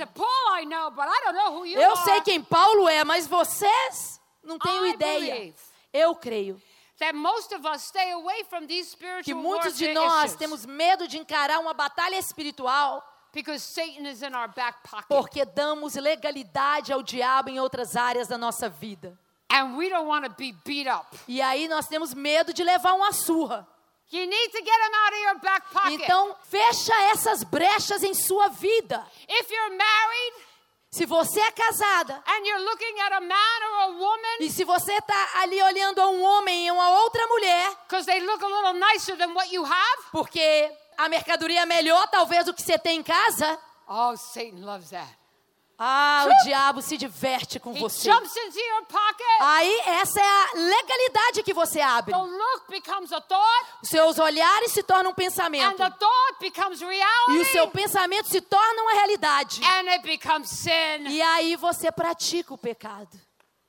Eu 1.77 1.97
sei 1.97 2.21
quem 2.23 2.41
Paulo 2.41 2.89
é, 2.89 3.05
mas 3.05 3.27
vocês 3.27 4.19
não 4.43 4.59
tenho 4.59 4.87
ideia. 4.87 5.55
Eu 5.93 6.15
creio 6.15 6.59
que 9.25 9.35
muitos 9.35 9.77
de 9.77 9.93
nós 9.93 10.35
temos 10.37 10.65
medo 10.65 11.07
de 11.07 11.19
encarar 11.19 11.59
uma 11.59 11.75
batalha 11.75 12.17
espiritual 12.17 13.05
because 13.33 13.63
Satan 13.63 14.07
is 14.07 14.23
in 14.23 14.35
our 14.35 14.49
back 14.49 14.83
pocket. 14.83 15.09
porque 15.09 15.45
damos 15.45 15.95
legalidade 15.95 16.93
ao 16.93 17.03
diabo 17.03 17.51
em 17.51 17.61
outras 17.61 17.97
áreas 17.97 18.29
da 18.29 18.39
nossa 18.39 18.69
vida. 18.69 19.19
And 19.53 19.77
we 19.77 19.89
don't 19.89 20.07
want 20.07 20.25
to 20.25 20.31
be 20.37 20.53
beat 20.65 20.87
up. 20.87 21.07
E 21.27 21.41
aí 21.43 21.67
nós 21.67 21.87
temos 21.89 22.15
medo 22.15 22.53
de 22.53 22.63
levar 22.63 22.95
uma 22.95 23.13
surra. 23.13 23.67
You 24.13 24.27
need 24.27 24.51
to 24.51 24.59
get 24.59 24.67
him 24.67 24.95
out 24.95 25.13
of 25.13 25.21
your 25.23 25.39
back 25.41 25.73
pocket. 25.73 26.03
Então, 26.03 26.37
fecha 26.43 26.93
essas 27.13 27.45
brechas 27.45 28.03
em 28.03 28.15
sua 28.15 28.49
vida. 28.49 29.05
if 29.29 29.51
you're 29.51 29.77
married 29.77 30.51
Se 30.93 31.07
você 31.07 31.39
é 31.39 31.53
casada 31.53 32.21
and 32.27 32.45
you're 32.45 32.65
looking 32.65 33.01
at 33.01 33.13
a 33.13 33.21
man 33.21 33.37
or 33.37 33.83
a 33.83 33.89
woman 33.97 34.37
e 34.41 34.51
se 34.51 34.65
você 34.65 34.93
está 34.93 35.41
ali 35.41 35.63
olhando 35.63 36.01
a 36.01 36.09
um 36.09 36.21
homem 36.21 36.67
e 36.67 36.71
uma 36.73 36.91
outra 37.03 37.25
mulher, 37.29 37.71
because 37.87 38.05
they 38.05 38.19
look 38.19 38.43
a 38.43 38.49
little 38.49 38.73
nicer 38.73 39.17
than 39.17 39.33
what 39.33 39.55
you 39.55 39.65
have, 39.65 40.03
porque 40.11 40.69
a 41.05 41.09
mercadoria 41.09 41.63
é 41.63 41.67
melhor 41.67 42.07
talvez 42.09 42.45
do 42.45 42.55
que 42.55 42.63
você 42.63 42.79
tem 42.79 43.01
em 43.01 43.03
casa, 43.03 43.59
oh, 43.89 44.17
Satan 44.17 44.65
loves 44.65 44.91
that. 44.91 45.09
ah, 45.79 46.27
o 46.29 46.45
diabo 46.45 46.83
se 46.83 46.97
diverte 46.99 47.59
com 47.59 47.75
He 47.75 47.81
você. 47.81 48.11
jumps 48.11 48.37
into 48.37 48.59
your 48.59 48.85
pocket. 48.87 49.41
Aí 49.41 49.81
essa 49.87 50.21
é 50.21 50.23
a 50.23 50.53
legalidade 50.55 51.43
que 51.43 51.55
você 51.55 51.81
abre. 51.81 52.13
The 52.13 52.21
look 52.23 52.65
becomes 52.69 53.11
a 53.13 53.21
thought, 53.21 53.67
Os 53.83 53.89
seus 53.89 54.19
olhares 54.19 54.73
se 54.73 54.83
tornam 54.83 55.11
um 55.11 55.13
and 55.13 55.15
pensamento. 55.15 55.77
the 55.79 55.91
thought 55.91 56.39
becomes 56.41 56.81
E 56.83 56.85
o 56.85 56.89
reality, 56.89 57.45
seu 57.53 57.67
pensamento 57.69 58.29
se 58.29 58.41
torna 58.43 58.83
uma 58.83 58.93
realidade. 58.93 59.63
and 59.65 59.89
it 59.91 60.03
becomes 60.03 60.51
sin, 60.51 61.07
E 61.09 61.23
aí 61.23 61.57
você 61.57 61.91
pratica 61.91 62.53
o 62.53 62.59
pecado. 62.59 63.19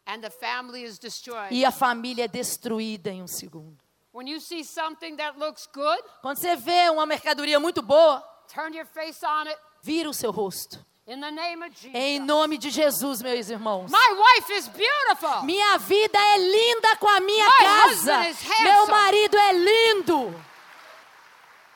and 0.06 0.20
the 0.20 0.30
family 0.30 0.84
is 0.84 1.00
destroyed. 1.00 1.54
E 1.54 1.64
a 1.64 1.72
família 1.72 2.26
é 2.26 2.28
destruída 2.28 3.10
em 3.10 3.22
um 3.24 3.28
segundo. 3.28 3.81
When 4.14 4.28
you 4.28 4.40
see 4.42 4.64
something 4.64 5.16
that 5.18 5.38
looks 5.40 5.68
good, 5.74 6.04
Quando 6.22 6.38
você 6.38 6.56
vê 6.56 6.90
uma 6.90 7.06
mercadoria 7.06 7.60
muito 7.60 7.82
boa, 7.82 8.22
turn 8.54 8.76
your 8.76 8.86
face 8.86 9.24
on 9.26 9.48
it 9.48 9.58
vira 9.82 10.10
o 10.10 10.14
seu 10.14 10.32
rosto. 10.32 10.78
in 11.08 11.20
the 11.20 11.32
name 11.32 11.64
of 11.64 11.74
Jesus. 11.76 11.96
Em 11.96 12.20
nome 12.20 12.58
de 12.58 12.70
Jesus, 12.70 13.22
meus 13.22 13.50
irmãos. 13.50 13.90
My 13.90 14.14
wife 14.16 14.54
is 14.54 14.68
beautiful. 14.68 15.44
Minha 15.44 15.78
vida 15.78 16.18
é 16.18 16.38
linda 16.38 16.96
com 16.98 17.08
a 17.08 17.20
minha 17.20 17.46
My 17.46 17.66
casa. 17.66 18.20
Meu 18.64 18.88
marido 18.88 19.38
é 19.38 19.54
lindo. 19.54 20.16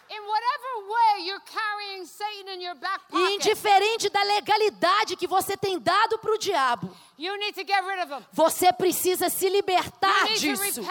In 0.09 0.21
whatever 0.21 0.21
way 0.21 0.21
you're 0.21 0.21
carrying 0.21 0.23
Satan 0.25 0.33
in 0.35 0.43
your 0.45 0.61
back 0.61 0.74
E 3.11 3.35
indiferente 3.35 4.09
da 4.09 4.21
legalidade 4.23 5.15
que 5.15 5.27
você 5.27 5.55
tem 5.55 5.79
dado 5.79 6.17
para 6.19 6.31
o 6.33 6.37
diabo, 6.37 6.89
você 8.33 8.73
precisa 8.73 9.29
se 9.29 9.47
libertar 9.49 10.27
disso. 10.29 10.81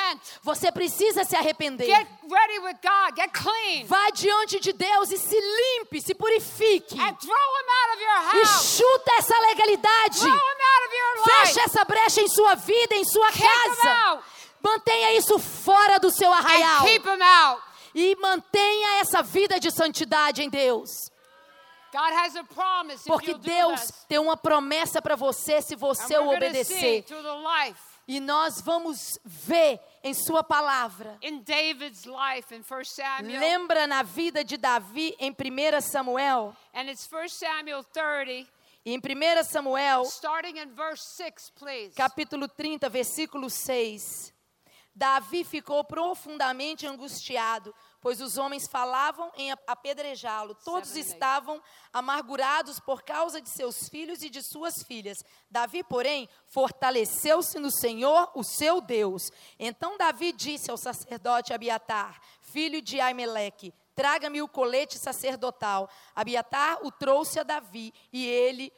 Você 0.42 0.72
precisa 0.72 1.24
se 1.24 1.36
arrepender. 1.36 1.86
Get 1.86 2.06
ready 2.30 2.58
with 2.60 2.76
God. 2.82 3.16
Get 3.16 3.30
clean. 3.32 3.86
Vá 3.86 4.10
diante 4.10 4.58
de 4.60 4.72
Deus 4.72 5.10
e 5.10 5.18
se 5.18 5.38
limpe, 5.38 6.00
se 6.00 6.14
purifique. 6.14 6.98
And 6.98 7.14
throw 7.16 7.34
him 7.34 7.68
out 7.70 7.94
of 7.94 8.02
your 8.02 8.42
E 8.42 8.46
chuta 8.46 9.12
essa 9.18 9.38
legalidade. 9.48 10.18
Throw 10.20 10.30
him 10.32 10.36
out 10.36 10.86
of 10.86 10.94
your 10.96 11.24
Feche 11.24 11.54
life. 11.58 11.60
essa 11.60 11.84
brecha 11.84 12.20
em 12.22 12.28
sua 12.28 12.54
vida, 12.54 12.94
em 12.94 13.04
sua 13.04 13.30
Kick 13.32 13.42
him 13.44 13.76
casa. 13.76 13.90
out. 14.10 14.24
Mantenha 14.62 15.12
isso 15.18 15.38
fora 15.38 15.98
do 15.98 16.10
seu 16.10 16.32
And 16.32 16.36
arraial. 16.38 16.84
keep 16.86 17.06
him 17.06 17.22
out. 17.22 17.62
E 17.94 18.16
mantenha 18.16 19.00
essa 19.00 19.22
vida 19.22 19.60
de 19.60 19.70
santidade 19.70 20.42
em 20.42 20.50
Deus. 20.50 21.10
Porque 23.06 23.34
Deus 23.34 23.92
tem 24.08 24.18
uma 24.18 24.36
promessa 24.36 25.00
para 25.00 25.14
você 25.14 25.62
se 25.62 25.76
você 25.76 26.18
o 26.18 26.28
obedecer. 26.28 27.04
E 28.06 28.20
nós 28.20 28.60
vamos 28.60 29.18
ver 29.24 29.80
em 30.02 30.12
sua 30.12 30.42
palavra. 30.44 31.16
in 31.22 31.38
David's 31.42 32.04
life 32.04 32.54
in 32.54 32.60
1 32.60 32.84
Samuel. 32.84 33.40
Lembra 33.40 33.86
na 33.86 34.02
vida 34.02 34.44
de 34.44 34.58
Davi 34.58 35.16
em 35.18 35.30
1 35.30 35.80
Samuel? 35.80 36.54
And 36.74 36.90
it's 36.90 37.08
1 37.10 37.28
Samuel 37.28 37.82
30, 37.84 38.46
E 38.84 38.92
em 38.92 38.98
1 38.98 39.44
Samuel, 39.44 40.02
starting 40.04 40.58
in 40.58 40.74
verse 40.74 41.02
6, 41.16 41.52
please. 41.58 41.94
capítulo 41.94 42.46
30, 42.46 42.90
versículo 42.90 43.48
6. 43.48 44.33
Davi 44.94 45.42
ficou 45.42 45.82
profundamente 45.82 46.86
angustiado, 46.86 47.74
pois 48.00 48.20
os 48.20 48.38
homens 48.38 48.68
falavam 48.68 49.32
em 49.36 49.50
apedrejá-lo. 49.66 50.54
Todos 50.54 50.92
and 50.92 50.98
eight. 50.98 51.10
estavam 51.10 51.60
amargurados 51.92 52.78
por 52.78 53.02
causa 53.02 53.40
de 53.40 53.48
seus 53.48 53.88
filhos 53.88 54.22
e 54.22 54.30
de 54.30 54.40
suas 54.40 54.84
filhas. 54.84 55.24
Davi, 55.50 55.82
porém, 55.82 56.28
fortaleceu-se 56.46 57.58
no 57.58 57.72
Senhor, 57.72 58.30
o 58.36 58.44
seu 58.44 58.80
Deus. 58.80 59.32
Então 59.58 59.98
Davi 59.98 60.32
disse 60.32 60.70
ao 60.70 60.76
sacerdote 60.76 61.52
Abiatar, 61.52 62.20
filho 62.40 62.80
de 62.80 63.00
Aimeleque, 63.00 63.74
traga-me 63.96 64.42
o 64.42 64.48
colete 64.48 64.96
sacerdotal. 64.96 65.90
Abiatar 66.14 66.78
o 66.86 66.92
trouxe 66.92 67.40
a 67.40 67.42
Davi 67.42 67.92
e 68.12 68.24
ele 68.24 68.72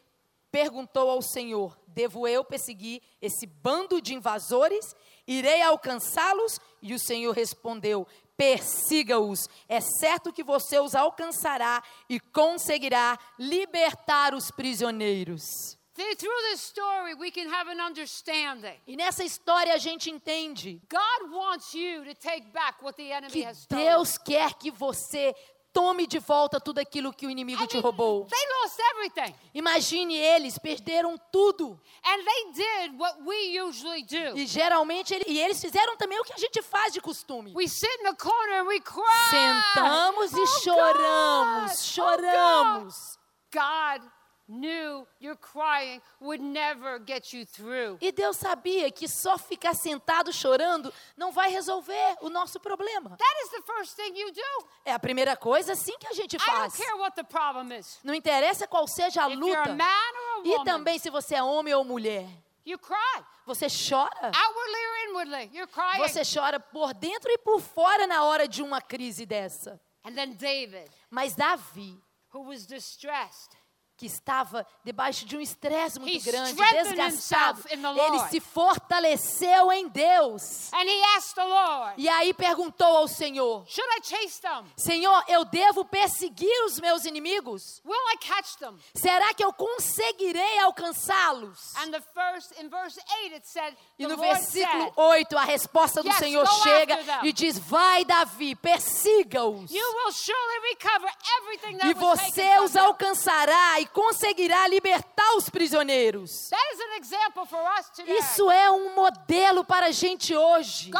perguntou 0.51 1.11
ao 1.11 1.21
Senhor: 1.21 1.79
Devo 1.87 2.27
eu 2.27 2.43
perseguir 2.43 3.03
esse 3.21 3.47
bando 3.47 4.01
de 4.01 4.15
invasores? 4.15 4.97
Irei 5.27 5.63
alcançá-los? 5.63 6.61
E 6.81 6.95
o 6.95 6.99
Senhor 6.99 7.33
respondeu: 7.33 8.07
Persiga-os. 8.37 9.49
É 9.69 9.81
certo 9.81 10.33
que 10.33 10.45
você 10.45 10.79
os 10.79 10.95
alcançará 10.95 11.83
e 12.09 12.21
conseguirá 12.21 13.19
libertar 13.39 14.35
os 14.35 14.51
prisioneiros. 14.51 15.77
See, 15.97 16.15
Through 16.15 16.43
this 16.51 16.61
story, 16.61 17.15
we 17.15 17.31
can 17.31 17.49
have 17.49 17.71
an 17.71 17.81
understanding. 17.81 18.79
E 18.87 18.97
nessa 18.97 19.25
história 19.25 19.73
a 19.73 19.79
gente 19.79 20.11
entende 20.11 20.79
God 20.91 21.33
wants 21.33 21.73
you 21.73 22.05
to 22.05 22.15
take 22.15 22.49
back 22.53 22.85
what 22.85 22.97
the 22.97 23.11
enemy 23.11 23.33
que. 23.33 23.75
Deus 23.75 24.19
quer 24.19 24.53
que 24.55 24.71
você 24.71 25.35
tome 25.77 26.07
de 26.07 26.19
volta 26.19 26.59
tudo 26.59 26.79
aquilo 26.79 27.13
que 27.13 27.27
o 27.27 27.31
inimigo 27.31 27.63
I 27.63 27.67
te 27.67 27.75
mean, 27.77 27.83
roubou. 27.83 28.25
They 28.25 28.47
lost 28.63 28.79
everything. 28.95 29.35
Imagine 29.53 30.15
eles, 30.17 30.57
perderam 30.59 31.19
tudo. 31.31 31.79
And 32.03 32.25
they 32.25 32.53
did 32.55 32.99
what 32.99 33.19
we 33.27 33.61
usually 33.61 34.03
do. 34.05 34.39
E 34.39 34.47
geralmente 34.47 35.13
ele- 35.13 35.27
e 35.29 35.39
eles 35.39 35.61
fizeram 35.61 35.95
também 35.99 36.19
o 36.19 36.25
que 36.25 36.33
a 36.33 36.39
gente 36.39 36.63
faz 36.63 36.95
de 36.95 37.01
costume. 37.03 37.53
We 37.55 37.69
sit 37.69 37.91
in 38.01 38.05
the 38.05 38.15
corner 38.17 38.61
and 38.63 38.67
we 38.69 38.81
cry. 38.81 39.31
Sentamos 39.31 40.33
e 40.33 40.41
Oh, 40.41 40.47
choramos, 40.63 41.71
God. 41.73 41.79
choramos. 41.79 42.95
Oh, 43.15 43.19
God. 43.53 44.01
God 44.03 44.11
knew 44.49 45.07
your 45.21 45.37
crying 45.37 46.01
would 46.21 46.43
never 46.43 46.99
get 46.99 47.33
you 47.33 47.45
through. 47.47 47.99
E 48.01 48.13
Deus 48.13 48.37
sabia 48.37 48.91
que 48.91 49.09
só 49.09 49.37
ficar 49.39 49.75
sentado 49.75 50.33
chorando 50.33 50.93
não 51.17 51.33
vai 51.33 51.51
resolver 51.51 52.17
o 52.21 52.29
nosso 52.31 52.61
problema. 52.61 53.17
That 53.17 53.43
is 53.45 53.51
the 53.51 53.63
first 53.63 53.97
thing 53.97 54.17
you 54.19 54.33
do. 54.33 54.67
É 54.85 54.93
a 54.93 54.99
primeira 54.99 55.37
coisa 55.37 55.73
assim 55.73 55.97
que 55.99 56.07
a 56.07 56.13
gente 56.13 56.37
I 56.37 56.39
don't 56.39 56.51
faz. 56.51 56.77
care 56.77 56.95
what 56.99 57.15
the 57.17 57.25
problem 57.25 57.73
is. 57.77 57.99
Não 58.05 58.15
interessa 58.15 58.67
qual 58.67 58.87
seja 58.87 59.25
a 59.25 59.29
If 59.31 59.39
you're 59.39 59.55
a 59.57 59.61
luta. 59.65 59.75
man 59.75 59.85
or 59.85 60.43
a 60.43 60.47
E 60.47 60.51
woman, 60.51 60.65
também 60.65 60.99
se 60.99 61.11
você 61.11 61.35
é 61.37 61.43
homem 61.43 61.75
ou 61.75 61.85
mulher. 61.85 62.29
you 62.65 62.79
cry. 62.79 63.25
Você 63.47 63.67
chora. 63.69 64.11
Outwardly 64.35 64.87
or 64.87 65.09
inwardly, 65.09 65.51
you're 65.57 65.71
crying. 65.73 65.99
Você 65.99 66.23
chora 66.25 66.59
por 66.59 66.93
dentro 66.95 67.31
e 67.31 67.39
por 67.39 67.61
fora 67.61 68.07
na 68.07 68.25
hora 68.25 68.49
de 68.49 68.61
uma 68.63 68.81
crise 68.81 69.25
dessa. 69.25 69.81
And 70.05 70.15
then 70.15 70.33
David, 70.35 70.89
Mas 71.11 71.35
Davi, 71.35 71.97
who 72.33 72.43
was 72.49 72.67
distressed, 72.67 73.57
que 73.97 74.07
estava 74.07 74.67
debaixo 74.85 75.25
de 75.25 75.37
um 75.37 75.41
estresse 75.41 75.99
muito 75.99 76.15
He 76.17 76.31
grande, 76.31 76.55
desgastado, 76.55 77.63
ele 77.71 78.19
se 78.31 78.41
fortaleceu 78.41 79.73
em 79.73 79.89
Deus. 79.89 80.71
and 80.73 80.85
he 80.87 81.03
asked 81.17 81.35
the 81.35 81.45
Lord, 81.45 81.95
E 81.97 82.09
aí 82.09 82.35
perguntou 82.35 82.87
ao 82.97 83.09
Senhor: 83.09 83.65
Should 83.67 83.91
I 83.99 84.03
chase 84.05 84.41
them? 84.41 84.65
Senhor, 84.77 85.25
eu 85.29 85.45
devo 85.45 85.85
perseguir 85.85 86.65
os 86.67 86.79
meus 86.79 87.05
inimigos? 87.05 87.81
Will 87.85 88.13
I 88.15 88.19
catch 88.19 88.57
them? 88.59 88.77
Será 88.95 89.33
que 89.33 89.43
eu 89.45 89.53
conseguirei 89.53 90.59
alcançá-los? 90.61 91.75
And 91.77 91.91
the 91.91 92.03
first, 92.15 92.53
in 92.61 92.69
verse 92.69 93.01
8, 93.25 93.35
it 93.35 93.49
said, 93.49 93.75
E 93.99 94.07
no 94.07 94.17
versículo 94.17 94.85
said, 94.85 94.93
8, 94.97 95.39
a 95.39 95.45
resposta 95.45 96.03
do 96.03 96.09
Yes, 96.09 96.19
Senhor 96.19 96.47
chega 96.63 96.99
e 97.25 97.33
diz: 97.33 97.59
Vai, 97.59 98.05
Davi, 98.05 98.55
persiga-os. 98.55 99.71
E 101.85 101.95
você 101.95 102.59
os 102.61 102.77
alcançará 102.77 103.81
e 103.87 103.89
conseguirá 103.89 104.67
libertar 104.69 105.37
os 105.37 105.49
prisioneiros. 105.49 106.49
Isso 108.19 108.51
é 108.51 108.71
um 108.71 108.95
modelo 108.95 109.65
para 109.65 109.87
a 109.87 109.91
gente 109.93 110.35
hoje. 110.35 110.91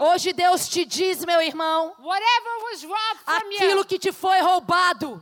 Hoje 0.00 0.32
Deus 0.32 0.68
te 0.68 0.84
diz, 0.84 1.24
meu 1.24 1.40
irmão, 1.42 1.94
aquilo 3.26 3.84
que 3.84 3.98
te 3.98 4.12
foi 4.12 4.40
roubado. 4.40 5.20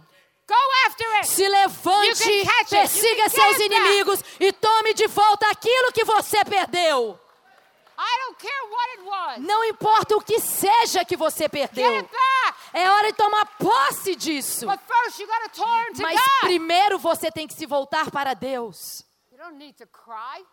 Se 1.25 1.49
levante, 1.49 2.23
persiga 2.71 3.29
seus 3.29 3.59
inimigos 3.59 4.21
e 4.39 4.53
tome 4.53 4.95
de 4.95 5.07
volta 5.09 5.49
aquilo 5.51 5.93
que 5.93 6.05
você 6.05 6.45
perdeu. 6.45 7.19
Não 9.41 9.65
importa 9.65 10.17
o 10.17 10.21
que 10.21 10.39
seja 10.39 11.05
que 11.05 11.17
você 11.17 11.49
perdeu. 11.49 12.09
É 12.77 12.91
hora 12.91 13.11
de 13.11 13.17
tomar 13.17 13.47
posse 13.57 14.15
disso. 14.15 14.67
But 14.67 14.81
first, 14.87 15.19
you 15.19 15.27
got 15.27 15.51
to 15.51 15.61
turn 15.63 15.95
to 15.95 16.03
Mas 16.03 16.21
primeiro 16.41 16.99
você 16.99 17.33
tem 17.33 17.47
que 17.47 17.55
se 17.55 17.65
voltar 17.65 18.11
para 18.11 18.35
Deus. 18.35 19.03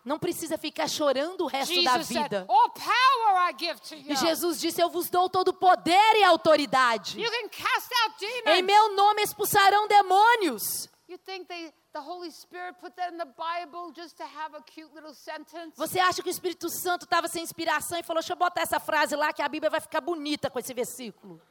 Não 0.06 0.18
precisa 0.18 0.58
ficar 0.58 0.88
chorando 0.88 1.42
o 1.42 1.48
resto 1.48 1.74
da 1.84 1.92
Jesus 1.92 2.08
said, 2.08 2.24
vida. 2.24 2.46
"All 2.48 2.70
power 2.70 3.50
I 3.50 3.56
give 3.58 3.80
to 3.82 3.96
you. 3.96 4.12
E 4.12 4.16
Jesus 4.16 4.60
disse: 4.60 4.82
Eu 4.82 4.90
vos 4.90 5.10
dou 5.10 5.30
todo 5.30 5.50
o 5.50 5.54
poder 5.54 6.16
e 6.16 6.24
autoridade. 6.24 7.20
You 7.20 7.30
can 7.30 7.50
cast 7.50 7.90
out 8.04 8.26
Em 8.46 8.62
meu 8.62 8.96
nome 8.96 9.22
expulsarão 9.22 9.86
demônios. 9.88 10.88
You 11.10 11.18
think 11.18 11.46
they, 11.46 11.74
the 11.92 12.00
Holy 12.00 12.32
Spirit 12.32 12.80
put 12.80 12.96
that 12.96 13.14
in 13.14 13.18
the 13.18 13.26
Bible 13.26 13.94
just 13.96 14.16
to 14.18 14.24
have 14.24 14.56
a 14.56 14.62
cute 14.62 14.94
little 14.96 15.14
sentence? 15.14 15.76
Você 15.76 16.00
acha 16.00 16.24
que 16.24 16.30
o 16.30 16.32
Espírito 16.32 16.70
Santo 16.70 17.04
estava 17.04 17.28
sem 17.28 17.44
inspiração 17.44 18.00
e 18.00 18.04
falou: 18.04 18.22
Deixa 18.22 18.34
eu 18.34 18.38
botar 18.38 18.62
essa 18.62 18.80
frase 18.80 19.16
lá 19.16 19.34
que 19.34 19.42
a 19.42 19.50
Bíblia 19.50 19.70
vai 19.70 19.82
ficar 19.82 20.02
bonita 20.02 20.50
com 20.50 20.60
esse 20.60 20.74
versículo? 20.74 21.42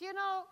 You 0.00 0.12
know, 0.12 0.44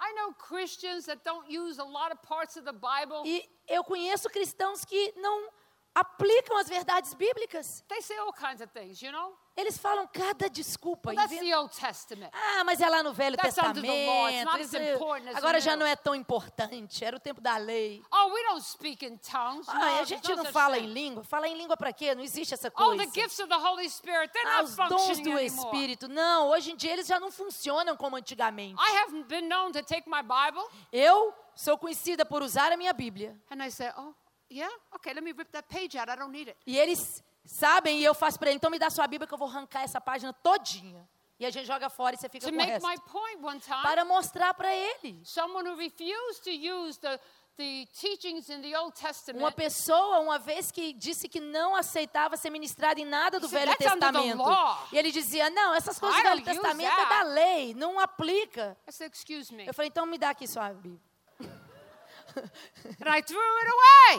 I 0.00 0.12
know 0.16 0.32
Christians 0.38 1.06
that 1.06 1.24
don't 1.24 1.48
use 1.50 1.78
a 1.78 1.84
lot 1.84 2.10
of 2.10 2.22
parts 2.22 2.56
of 2.56 2.64
the 2.64 2.72
Bible. 2.72 3.22
E 3.24 3.48
eu 3.68 3.84
conheço 3.84 4.28
cristãos 4.30 4.84
que 4.84 5.12
não 5.16 5.48
aplicam 5.94 6.56
as 6.58 6.68
verdades 6.68 7.14
bíblicas. 7.14 7.84
They 7.88 8.02
say 8.02 8.16
all 8.18 8.32
kinds 8.32 8.60
of 8.60 8.72
things, 8.72 9.00
you 9.00 9.12
know? 9.12 9.36
Eles 9.56 9.78
falam 9.78 10.08
cada 10.12 10.50
desculpa. 10.50 11.10
Well, 11.10 11.16
that's 11.16 11.38
the 11.38 11.56
Old 11.56 11.72
Testament. 11.72 12.32
Ah, 12.34 12.64
mas 12.64 12.80
é 12.80 12.88
lá 12.88 13.04
no 13.04 13.12
Velho 13.12 13.36
That's 13.36 13.54
the 13.54 13.62
law. 13.62 13.70
It's 13.70 13.80
Testamento. 13.80 14.44
not 14.50 14.60
as 14.62 14.74
é- 14.74 14.94
important 14.94 15.28
as 15.30 15.36
agora 15.36 15.60
já 15.60 15.76
não 15.76 15.86
é 15.86 15.94
tão 15.94 16.12
importante. 16.12 17.04
Era 17.04 17.16
o 17.16 17.20
tempo 17.20 17.40
da 17.40 17.56
lei. 17.56 18.02
Oh, 18.12 18.32
we 18.32 18.42
don't 18.42 18.60
speak 18.64 19.04
in 19.06 19.16
tongues. 19.18 19.68
Ah, 19.68 19.74
no, 19.78 20.00
a 20.00 20.04
gente 20.04 20.34
não 20.34 20.44
fala 20.46 20.76
em 20.76 20.86
língua. 20.92 21.22
Fala 21.22 21.46
em 21.46 21.56
língua 21.56 21.76
para 21.76 21.92
quê? 21.92 22.16
Não 22.16 22.24
existe 22.24 22.52
essa 22.52 22.66
Oh, 22.66 22.72
coisa. 22.72 23.06
the 23.06 23.12
gifts 23.20 23.38
of 23.38 23.48
the 23.48 23.56
Holy 23.56 23.88
Spirit, 23.88 24.32
they're 24.32 24.48
Ah, 24.48 24.62
not 24.62 24.64
os 24.64 24.76
dons 24.76 25.20
do 25.20 25.30
anymore. 25.30 25.44
Espírito. 25.46 26.08
Não, 26.08 26.48
hoje 26.48 26.72
em 26.72 26.76
dia 26.76 26.92
eles 26.92 27.06
já 27.06 27.20
não 27.20 27.30
funcionam 27.30 27.96
como 27.96 28.16
antigamente. 28.16 28.74
I 28.82 28.96
haven't 29.04 29.28
been 29.28 29.46
known 29.48 29.70
to 29.70 29.84
take 29.84 30.10
my 30.10 30.20
Bible 30.22 30.66
Eu 30.90 31.32
sou 31.54 31.78
conhecida 31.78 32.24
por 32.26 32.42
usar 32.42 32.72
a 32.72 32.76
minha 32.76 32.92
Bíblia. 32.92 33.38
and 33.52 33.62
I 33.64 33.70
say, 33.70 33.92
oh, 33.96 34.12
yeah? 34.54 34.72
Okay, 34.94 35.12
let 35.12 35.22
me 35.22 35.32
rip 35.32 35.50
that 35.52 35.66
page 35.68 35.96
out. 35.96 36.08
I 36.10 36.16
don't 36.16 36.30
need 36.32 36.48
it. 36.50 36.58
E 36.66 36.78
eles 36.78 37.22
sabem 37.44 37.98
e 38.00 38.04
eu 38.04 38.14
faço 38.14 38.38
para 38.38 38.48
ele, 38.50 38.56
então 38.56 38.70
me 38.70 38.78
dá 38.78 38.88
sua 38.90 39.06
Bíblia 39.06 39.26
que 39.26 39.34
eu 39.34 39.38
vou 39.38 39.48
arrancar 39.48 39.82
essa 39.82 40.00
página 40.00 40.32
todinha. 40.32 41.06
E 41.38 41.44
a 41.44 41.50
gente 41.50 41.66
joga 41.66 41.90
fora 41.90 42.14
e 42.14 42.18
você 42.18 42.28
fica 42.28 42.46
To 42.46 42.50
com 42.52 42.54
o 42.54 42.58
make 42.58 42.72
resto. 42.72 42.88
my 42.88 42.96
point 43.10 43.44
one 43.44 43.58
time, 43.60 43.82
Para 43.82 44.04
mostrar 44.04 44.54
para 44.54 44.72
ele. 44.72 45.20
someone 45.24 45.68
who 45.68 45.76
refused 45.76 46.42
to 46.44 46.50
use 46.50 46.96
the, 47.00 47.18
the 47.56 47.86
teachings 48.00 48.48
in 48.48 48.62
the 48.62 48.78
Old 48.78 48.94
Uma 48.96 49.08
Testament 49.08 49.52
pessoa, 49.56 50.20
uma 50.20 50.38
vez 50.38 50.70
que 50.70 50.92
disse 50.92 51.28
que 51.28 51.40
não 51.40 51.74
aceitava 51.74 52.36
ser 52.36 52.50
ministrada 52.50 53.00
em 53.00 53.04
nada 53.04 53.40
do 53.40 53.48
Velho 53.48 53.72
"That's 53.76 53.92
under 53.94 54.12
the 54.12 54.18
Testamento. 54.18 54.48
law." 54.48 54.88
E 54.92 54.96
ele 54.96 55.10
dizia: 55.10 55.50
Não, 55.50 55.74
essas 55.74 55.98
coisas 55.98 56.16
do 56.22 56.22
Velho 56.28 56.44
Testamento 56.44 56.86
é 56.92 56.96
that." 56.96 57.08
da 57.10 57.22
lei, 57.24 57.74
não 57.74 57.98
aplica. 57.98 58.76
I 58.88 58.92
said, 58.92 59.12
excuse 59.12 59.52
me. 59.52 59.66
Eu 59.66 59.74
falei: 59.74 59.88
Então 59.88 60.06
me 60.06 60.16
dá 60.16 60.30
aqui 60.30 60.46
sua 60.46 60.72
Bíblia. 60.72 61.00
And 61.40 61.44
I 61.44 61.46
threw 61.48 61.48
it 61.48 61.50
away. 61.50 62.23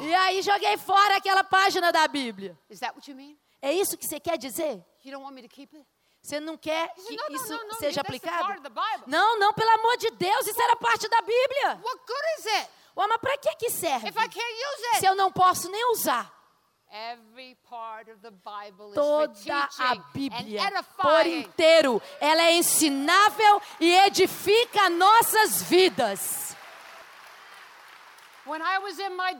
E 0.01 0.15
aí 0.15 0.41
joguei 0.41 0.77
fora 0.77 1.17
aquela 1.17 1.43
página 1.43 1.91
da 1.91 2.07
Bíblia. 2.07 2.57
Is 2.69 2.79
that 2.79 2.95
what 2.95 3.09
you 3.09 3.15
mean? 3.15 3.37
É 3.61 3.73
isso 3.73 3.97
que 3.97 4.05
você 4.05 4.19
quer 4.19 4.37
dizer? 4.37 4.83
You 5.03 5.11
don't 5.11 5.23
want 5.23 5.33
me 5.33 5.41
to 5.41 5.49
keep 5.49 5.75
it? 5.75 5.85
Você 6.21 6.39
não 6.39 6.57
quer 6.57 6.91
que 6.95 7.01
said, 7.01 7.17
no, 7.17 7.29
no, 7.29 7.35
isso 7.35 7.53
no, 7.53 7.67
no, 7.67 7.73
seja 7.75 8.01
aplicado? 8.01 8.61
Não, 9.05 9.37
não, 9.37 9.53
pelo 9.53 9.69
amor 9.69 9.95
de 9.97 10.09
Deus, 10.11 10.47
isso 10.47 10.59
era 10.61 10.75
parte 10.75 11.07
da 11.07 11.21
Bíblia. 11.21 11.79
What 11.83 11.99
good 12.07 12.25
is 12.39 12.45
it 12.45 12.69
Ué, 12.97 13.07
mas 13.07 13.17
para 13.17 13.37
que 13.37 13.55
que 13.55 13.69
serve? 13.69 14.07
if 14.07 14.15
I 14.15 14.27
can't 14.27 14.39
use 14.39 14.99
Se 14.99 15.05
it? 15.05 15.05
eu 15.05 15.15
não 15.15 15.31
posso 15.31 15.69
nem 15.69 15.91
usar. 15.91 16.33
Every 16.91 17.55
part 17.69 18.09
of 18.09 18.21
the 18.21 18.31
Bible 18.31 18.89
is 18.89 18.95
for 18.95 19.27
Toda 19.27 19.69
a 19.79 19.91
and 19.93 20.03
Bíblia, 20.13 20.83
por 21.01 21.27
inteiro, 21.27 22.01
ela 22.21 22.43
é 22.43 22.53
ensinável 22.53 23.61
e 23.79 23.93
edifica 23.97 24.89
nossas 24.89 25.61
vidas. 25.63 26.45
When 26.47 26.53
I 26.53 26.53
was 26.53 26.53
in 26.53 28.23
my 28.25 28.34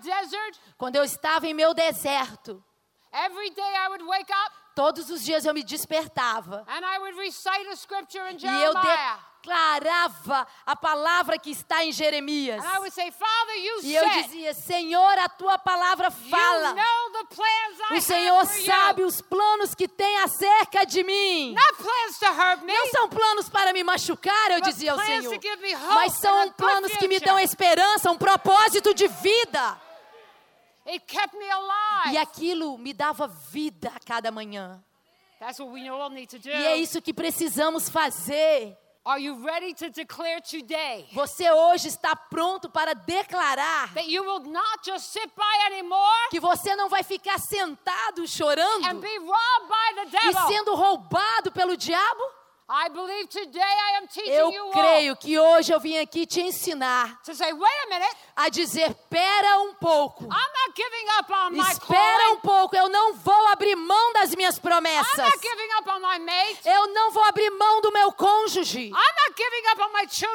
desert, 0.01 0.59
Quando 0.77 0.95
eu 0.95 1.03
estava 1.03 1.47
em 1.47 1.53
meu 1.53 1.73
deserto, 1.73 2.63
every 3.11 3.49
day 3.51 3.75
I 3.75 3.87
would 3.89 4.03
wake 4.03 4.31
up 4.31 4.55
todos 4.75 5.09
os 5.09 5.23
dias 5.23 5.45
eu 5.45 5.53
me 5.53 5.63
despertava 5.63 6.65
and 6.67 6.85
I 6.85 6.99
would 6.99 7.17
recite 7.17 7.67
a 7.69 7.75
scripture 7.75 8.29
in 8.29 8.33
e 8.33 8.45
eu 8.45 8.73
Jeremiah. 8.73 9.19
Declarava 9.45 10.47
a 10.65 10.75
palavra 10.75 11.37
que 11.37 11.51
está 11.51 11.85
em 11.85 11.91
Jeremias. 11.91 12.63
Say, 12.91 13.13
you 13.63 13.79
E 13.83 13.95
eu 13.95 14.09
dizia: 14.09 14.53
Senhor, 14.53 15.19
a 15.19 15.29
tua 15.29 15.57
palavra 15.57 16.07
you 16.07 16.29
fala. 16.29 16.73
know 16.73 17.25
plans 17.29 17.91
I 17.91 17.97
O 17.97 18.01
Senhor 18.01 18.45
sabe 18.45 19.01
you. 19.01 19.07
os 19.07 19.21
planos 19.21 19.75
que 19.75 19.87
tem 19.87 20.17
acerca 20.19 20.85
de 20.85 21.03
mim. 21.03 21.53
Me. 21.53 22.73
Não 22.73 22.87
são 22.87 23.09
planos 23.09 23.49
para 23.49 23.71
me 23.71 23.83
machucar, 23.83 24.51
eu 24.51 24.61
dizia 24.61 24.93
ao 24.93 24.99
Senhor. 24.99 25.39
Mas 25.93 26.13
são 26.13 26.51
planos 26.51 26.91
que 26.93 27.07
me 27.07 27.19
dão 27.19 27.39
esperança, 27.39 28.11
um 28.11 28.17
propósito 28.17 28.93
de 28.93 29.07
vida. 29.07 29.79
It 30.87 31.03
kept 31.07 31.35
me 31.35 31.49
alive. 31.49 32.13
E 32.13 32.17
aquilo 32.17 32.77
me 32.77 32.93
dava 32.93 33.27
vida 33.27 33.91
a 33.95 33.99
cada 33.99 34.31
manhã. 34.31 34.83
That's 35.39 35.59
what 35.59 35.71
we 35.71 35.87
all 35.89 36.09
need 36.09 36.29
to 36.29 36.39
do. 36.39 36.49
E 36.49 36.65
é 36.65 36.77
isso 36.77 37.01
que 37.01 37.13
precisamos 37.13 37.89
fazer. 37.89 38.77
Are 39.07 39.19
you 39.19 39.45
ready 39.45 39.71
to 39.75 39.89
declare 39.91 40.41
today 40.41 41.05
Você 41.13 41.51
hoje 41.51 41.87
está 41.89 42.15
pronto 42.15 42.67
para 42.69 42.95
declarar 42.95 43.93
that 43.93 44.07
you 44.09 44.23
will 44.23 44.39
not 44.51 44.83
just 44.83 45.11
sit 45.13 45.29
by 45.35 45.65
anymore 45.67 46.29
que 46.31 46.39
você 46.39 46.75
não 46.75 46.89
vai 46.89 47.03
ficar 47.03 47.37
sentado 47.39 48.21
and 48.23 48.27
chorando 48.27 48.99
be 49.01 49.17
robbed 49.19 49.67
by 49.69 49.93
the 49.95 50.07
e 50.07 50.09
devil? 50.33 50.47
sendo 50.47 50.73
roubado 50.75 51.51
pelo 51.51 51.77
diabo? 51.77 52.23
I 52.67 52.89
believe 52.89 53.29
today 53.29 53.61
I 53.61 53.97
am 54.01 54.07
teaching 54.07 54.31
Eu 54.31 54.71
creio 54.71 55.15
que 55.15 55.37
hoje 55.37 55.71
eu 55.71 55.79
vim 55.79 55.99
aqui 55.99 56.25
te 56.25 56.41
ensinar 56.41 57.21
a 58.35 58.49
dizer: 58.49 58.91
pera 59.07 59.59
um 59.59 59.75
pouco. 59.75 60.23
I'm 60.23 60.29
not 60.29 60.73
giving 60.75 61.07
up 61.19 61.31
on 61.31 61.51
my 61.51 61.71
Espera 61.71 62.31
um 62.31 62.37
pouco, 62.37 62.75
eu 62.75 62.89
não 62.89 63.13
vou 63.13 63.47
abrir 63.49 63.75
mão 63.75 64.13
das 64.13 64.33
minhas 64.33 64.57
I'm 64.57 64.61
promessas. 64.61 65.15
not 65.15 65.39
giving 65.39 65.69
up 65.77 65.89
on 65.91 65.99
my 65.99 66.17
mate. 66.17 66.59
Eu 66.65 66.87
não 66.87 67.11
vou 67.11 67.23
abrir 67.25 67.51
mão 67.51 67.81
do 67.81 67.91
meu 67.91 68.11
cônjuge. 68.11 68.91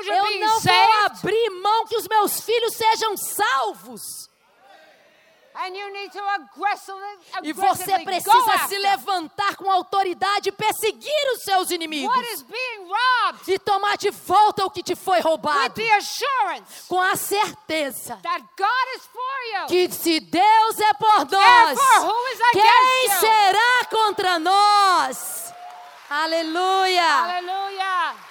Eu 0.07 0.39
não 0.39 0.61
vou 0.61 0.93
abrir 1.07 1.51
mão 1.51 1.85
que 1.87 1.97
os 1.97 2.07
meus 2.07 2.41
filhos 2.41 2.77
sejam 2.77 3.17
salvos. 3.17 4.03
And 4.03 4.29
you 4.29 4.29
need 4.29 4.29
to 4.29 5.09
aggressively, 5.09 5.40
E 7.43 7.53
você 7.53 7.99
precisa 8.05 8.69
se 8.69 8.79
levantar 8.79 9.57
com 9.57 9.71
autoridade 9.71 10.49
e 10.49 10.53
perseguir 10.53 11.33
os 11.35 11.43
seus 11.43 11.71
inimigos. 11.71 12.45
E 13.47 13.59
tomar 13.59 13.97
de 13.97 14.11
volta 14.11 14.65
o 14.65 14.71
que 14.71 14.83
te 14.83 14.95
foi 14.95 15.19
with 15.19 15.25
roubado. 15.25 15.75
Com 16.89 17.01
a 17.01 17.17
certeza 17.17 18.17
that 18.23 18.45
God 18.57 18.97
is 18.97 19.03
for 19.07 19.61
you. 19.61 19.67
que 19.67 19.93
se 19.93 20.21
Deus 20.21 20.79
é 20.79 20.95
por 20.95 21.31
nós, 21.31 21.79
quem 22.53 23.09
será 23.19 23.85
contra 23.91 24.39
nós? 24.39 25.53
Aleluia! 26.09 27.03
Hallelujah. 27.03 28.30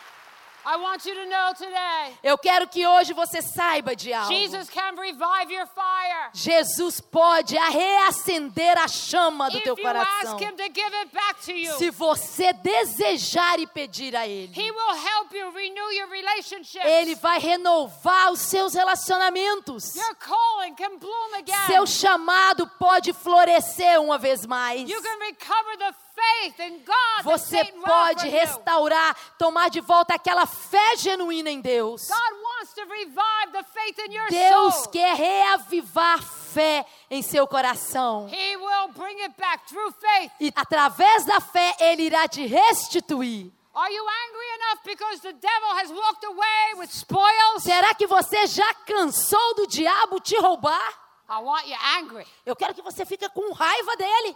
Eu 2.24 2.38
quero 2.38 2.68
que 2.68 2.86
hoje 2.86 3.14
você 3.14 3.42
saiba 3.42 3.96
de 3.96 4.14
algo. 4.14 4.34
Jesus 4.34 4.70
can 4.70 4.96
revive 4.96 5.54
your 5.54 5.68
fire. 5.68 6.30
Jesus 6.34 7.00
pode 7.02 7.56
reacender 7.58 8.78
a 8.78 8.88
chama 8.88 9.50
do 9.50 9.58
If 9.58 9.64
teu 9.64 9.78
you 9.78 9.84
coração. 9.84 10.36
ask 10.36 10.42
Him 10.42 10.56
to 10.56 10.64
give 10.64 10.96
it 11.02 11.14
back 11.14 11.42
to 11.46 11.52
you, 11.52 11.78
Se 11.78 11.90
você 11.90 12.54
desejar 12.54 13.60
e 13.60 13.68
pedir 13.68 14.16
a 14.16 14.28
Ele, 14.28 14.52
He 14.54 14.72
will 14.72 14.96
help 14.96 15.34
you 15.34 15.52
renew 15.52 15.92
your 15.92 16.10
relationships. 16.10 16.86
Ele 16.86 17.16
vai 17.16 17.40
renovar 17.40 18.32
os 18.32 18.40
seus 18.40 18.74
relacionamentos. 18.74 19.96
Your 19.96 20.16
calling 20.16 20.76
can 20.76 20.98
bloom 20.98 21.36
again. 21.36 21.68
Seu 21.68 21.86
chamado 21.88 22.68
pode 22.80 23.14
florescer 23.14 24.00
uma 24.02 24.18
vez 24.18 24.46
mais. 24.46 24.90
You 24.90 25.02
can 25.02 25.20
recover 25.20 25.78
the 25.78 25.94
Você 27.24 27.64
pode 27.86 28.28
restaurar, 28.28 29.16
tomar 29.38 29.70
de 29.70 29.82
volta 29.82 30.16
aquela 30.16 30.46
fé 30.46 30.96
genuína 30.98 31.50
em 31.50 31.62
Deus. 31.62 32.08
God 32.08 32.44
wants 32.44 32.74
to 32.74 32.82
revive 32.86 33.52
the 33.52 33.64
faith 33.64 34.00
in 34.00 34.14
your 34.14 34.30
Deus 34.30 34.88
quer 34.88 35.16
reavivar 35.16 36.22
fé 36.22 36.86
em 37.10 37.22
seu 37.22 37.48
coração. 37.48 38.28
He 38.30 38.58
will 38.58 38.90
bring 38.96 39.20
it 39.22 39.34
back 39.38 39.68
through 39.68 39.94
faith. 39.94 40.32
E 40.40 40.52
através 40.56 41.26
da 41.26 41.40
fé, 41.40 41.76
Ele 41.80 42.04
irá 42.04 42.28
te 42.28 42.46
restituir. 42.46 43.52
Are 43.76 43.94
you 43.94 44.04
angry 44.04 44.50
enough 44.56 44.84
because 44.84 45.22
the 45.22 45.34
devil 45.34 45.70
has 45.76 45.92
walked 45.92 46.26
away 46.26 46.80
with 46.80 46.90
spoils? 46.90 47.64
Será 47.64 47.94
que 47.94 48.08
você 48.08 48.48
já 48.48 48.74
cansou 48.86 49.56
do 49.56 49.68
diabo 49.68 50.20
te 50.20 50.38
roubar? 50.38 51.10
I 51.30 51.40
want 51.42 51.68
you 51.68 51.78
angry. 51.98 52.26
Eu 52.46 52.56
quero 52.56 52.74
que 52.74 52.82
você 52.82 53.06
fique 53.06 53.30
com 53.30 53.54
raiva 53.54 53.96
dele. 53.96 54.36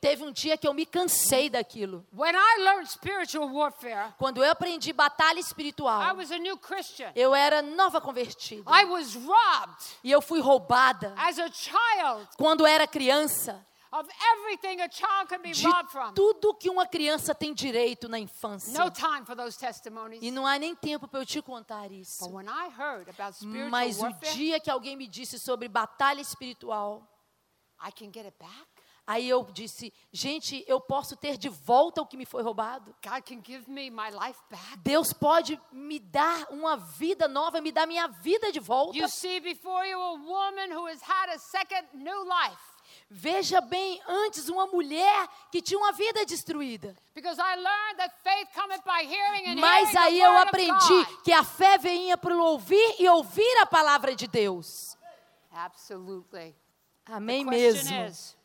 Teve 0.00 0.22
um 0.22 0.30
dia 0.30 0.56
que 0.56 0.66
eu 0.66 0.72
me 0.72 0.86
cansei 0.86 1.50
daquilo. 1.50 2.06
When 2.12 2.32
I 2.34 2.62
learned 2.62 2.88
spiritual 2.88 3.48
warfare, 3.50 4.14
Quando 4.16 4.44
eu 4.44 4.50
aprendi 4.50 4.92
batalha 4.92 5.38
I 5.38 5.40
espiritual, 5.40 6.14
was 6.16 6.30
a 6.30 6.38
new 6.38 6.56
Christian. 6.56 7.10
eu 7.16 7.34
era 7.34 7.60
nova 7.62 8.00
convertida. 8.00 8.62
I 8.70 8.84
was 8.84 9.14
robbed 9.16 9.84
E 10.04 10.10
eu 10.12 10.22
fui 10.22 10.40
roubada 10.40 11.12
as 11.18 11.38
a 11.38 11.50
child 11.50 12.28
quando 12.36 12.64
era 12.64 12.86
criança 12.86 13.66
of 13.90 14.08
everything 14.36 14.80
a 14.82 14.88
child 14.88 15.28
can 15.28 15.40
be 15.40 15.50
de 15.50 15.66
robbed 15.66 15.90
from. 15.90 16.12
tudo 16.12 16.54
que 16.54 16.70
uma 16.70 16.86
criança 16.86 17.34
tem 17.34 17.52
direito 17.52 18.08
na 18.08 18.20
infância. 18.20 18.78
No 18.78 18.90
time 18.92 19.24
for 19.26 19.34
those 19.34 19.58
testimonies. 19.58 20.22
E 20.22 20.30
não 20.30 20.46
há 20.46 20.58
nem 20.60 20.76
tempo 20.76 21.08
para 21.08 21.18
eu 21.20 21.26
te 21.26 21.42
contar 21.42 21.90
isso. 21.90 22.20
But 22.24 22.34
when 22.34 22.46
I 22.46 22.68
heard 22.78 23.08
about 23.10 23.36
spiritual 23.36 23.70
Mas 23.70 24.00
o 24.00 24.12
dia 24.34 24.60
que 24.60 24.70
alguém 24.70 24.94
me 24.96 25.08
disse 25.08 25.40
sobre 25.40 25.66
batalha 25.68 26.20
espiritual, 26.20 27.02
Aí 29.08 29.26
eu 29.26 29.42
disse: 29.44 29.90
gente, 30.12 30.62
eu 30.68 30.78
posso 30.78 31.16
ter 31.16 31.38
de 31.38 31.48
volta 31.48 32.02
o 32.02 32.06
que 32.06 32.14
me 32.14 32.26
foi 32.26 32.42
roubado. 32.42 32.94
God 33.02 33.22
can 33.22 33.42
give 33.42 33.64
me 33.66 33.88
my 33.88 34.10
life 34.10 34.38
back. 34.50 34.76
Deus 34.80 35.14
pode 35.14 35.58
me 35.72 35.98
dar 35.98 36.46
uma 36.50 36.76
vida 36.76 37.26
nova, 37.26 37.58
me 37.62 37.72
dar 37.72 37.86
minha 37.86 38.06
vida 38.06 38.52
de 38.52 38.60
volta. 38.60 38.98
You 38.98 39.08
see 39.08 39.40
before 39.40 39.88
you 39.88 39.98
a 39.98 40.12
woman 40.12 40.76
who 40.76 40.86
has 40.88 41.00
had 41.00 41.30
a 41.30 41.38
second 41.38 41.88
new 41.94 42.22
life. 42.24 42.60
Veja 43.08 43.62
bem, 43.62 43.98
antes 44.06 44.50
uma 44.50 44.66
mulher 44.66 45.26
que 45.50 45.62
tinha 45.62 45.78
uma 45.78 45.92
vida 45.92 46.26
destruída. 46.26 46.94
Mas 49.58 49.96
aí 49.96 50.20
eu 50.20 50.36
aprendi 50.36 51.06
que 51.24 51.32
a 51.32 51.42
fé 51.44 51.78
vinha 51.78 52.18
para 52.18 52.36
ouvir 52.36 52.96
e 52.98 53.08
ouvir 53.08 53.56
a 53.62 53.64
palavra 53.64 54.14
de 54.14 54.26
Deus. 54.26 54.98
Absolutely. 55.50 56.54
Amém 57.06 57.42
mesmo. 57.42 57.90
is, 57.90 57.90
do 57.90 57.94
you 57.94 58.04
believe 58.04 58.38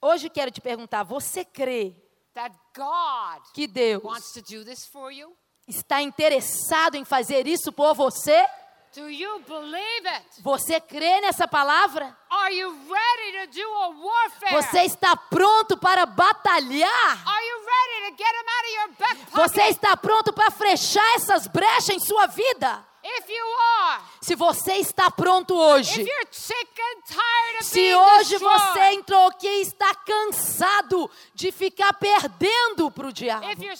Hoje 0.00 0.26
eu 0.26 0.30
quero 0.30 0.50
te 0.50 0.60
perguntar: 0.60 1.02
você 1.02 1.44
crê 1.44 1.94
that 2.34 2.56
God 2.74 3.42
que 3.52 3.66
Deus 3.66 4.02
wants 4.02 4.32
to 4.32 4.40
do 4.40 4.64
this 4.64 4.86
for 4.86 5.12
you? 5.12 5.36
está 5.68 6.00
interessado 6.02 6.96
em 6.96 7.04
fazer 7.04 7.46
isso 7.46 7.72
por 7.72 7.94
você? 7.94 8.46
Do 8.92 9.08
you 9.08 9.38
believe 9.46 10.08
it? 10.08 10.42
Você 10.42 10.80
crê 10.80 11.20
nessa 11.20 11.46
palavra? 11.46 12.16
Are 12.28 12.52
you 12.52 12.70
ready 12.70 13.46
to 13.46 13.56
do 13.56 13.68
a 13.74 13.88
warfare? 13.88 14.52
Você 14.52 14.80
está 14.82 15.16
pronto 15.16 15.76
para 15.76 16.06
batalhar? 16.06 17.28
Are 17.28 17.46
you 17.46 17.58
ready 17.64 18.10
to 18.10 18.16
get 18.16 18.34
him 18.34 18.48
out 18.48 18.64
of 18.64 18.74
your 18.74 18.88
back 18.98 19.30
pocket? 19.30 19.48
Você 19.48 19.62
está 19.68 19.96
pronto 19.96 20.32
para 20.32 20.50
fechar 20.50 21.14
essas 21.14 21.46
brechas 21.46 21.90
em 21.90 22.00
sua 22.00 22.26
vida? 22.26 22.84
If 23.02 23.28
you 23.28 23.44
are, 23.44 24.02
Se 24.20 24.34
você 24.34 24.74
está 24.74 25.10
pronto 25.10 25.54
hoje, 25.56 26.02
if 26.02 26.06
you're 26.06 26.28
sick 26.30 26.70
and 26.80 27.00
tired 27.06 27.56
of 27.60 27.64
se 27.64 27.94
hoje 27.94 28.36
você 28.36 28.80
entrou 28.92 29.28
aqui 29.28 29.48
e 29.48 29.62
está 29.62 29.94
cansado 29.94 31.10
de 31.34 31.50
ficar 31.50 31.94
perdendo 31.94 32.90
para 32.90 33.06
o 33.06 33.12
diabo, 33.12 33.46
tired 33.46 33.78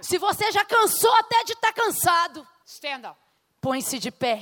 se 0.00 0.16
você 0.18 0.52
já 0.52 0.64
cansou 0.64 1.12
até 1.14 1.42
de 1.44 1.52
estar 1.54 1.72
cansado, 1.72 2.46
stand 2.64 3.10
up. 3.10 3.16
põe-se 3.60 3.98
de 3.98 4.12
pé, 4.12 4.40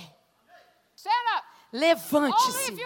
levante-se. 1.73 2.77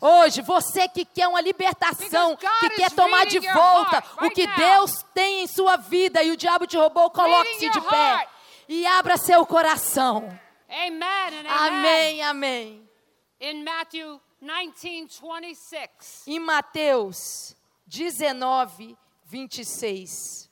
Hoje, 0.00 0.42
você 0.42 0.88
que 0.88 1.04
quer 1.04 1.28
uma 1.28 1.40
libertação, 1.40 2.36
que 2.36 2.70
quer 2.70 2.90
tomar 2.90 3.26
de 3.26 3.38
volta 3.38 4.02
o 4.20 4.30
que. 4.30 4.46
Deus 4.48 5.04
tem 5.14 5.44
em 5.44 5.46
sua 5.46 5.76
vida 5.76 6.22
e 6.22 6.32
o 6.32 6.36
diabo 6.36 6.66
te 6.66 6.76
roubou, 6.76 7.08
coloque-se 7.10 7.70
de 7.70 7.80
pé. 7.82 8.28
E 8.72 8.86
abra 8.86 9.18
seu 9.18 9.44
coração. 9.44 10.26
Amen. 10.66 11.46
Amém, 11.46 12.22
amém. 12.22 12.90
In 13.38 13.62
Matthew 13.62 14.18
19, 14.40 15.10
26. 15.42 16.26
Em 16.26 16.38
Mateus 16.38 17.54
19, 17.86 18.96
26. 19.26 20.50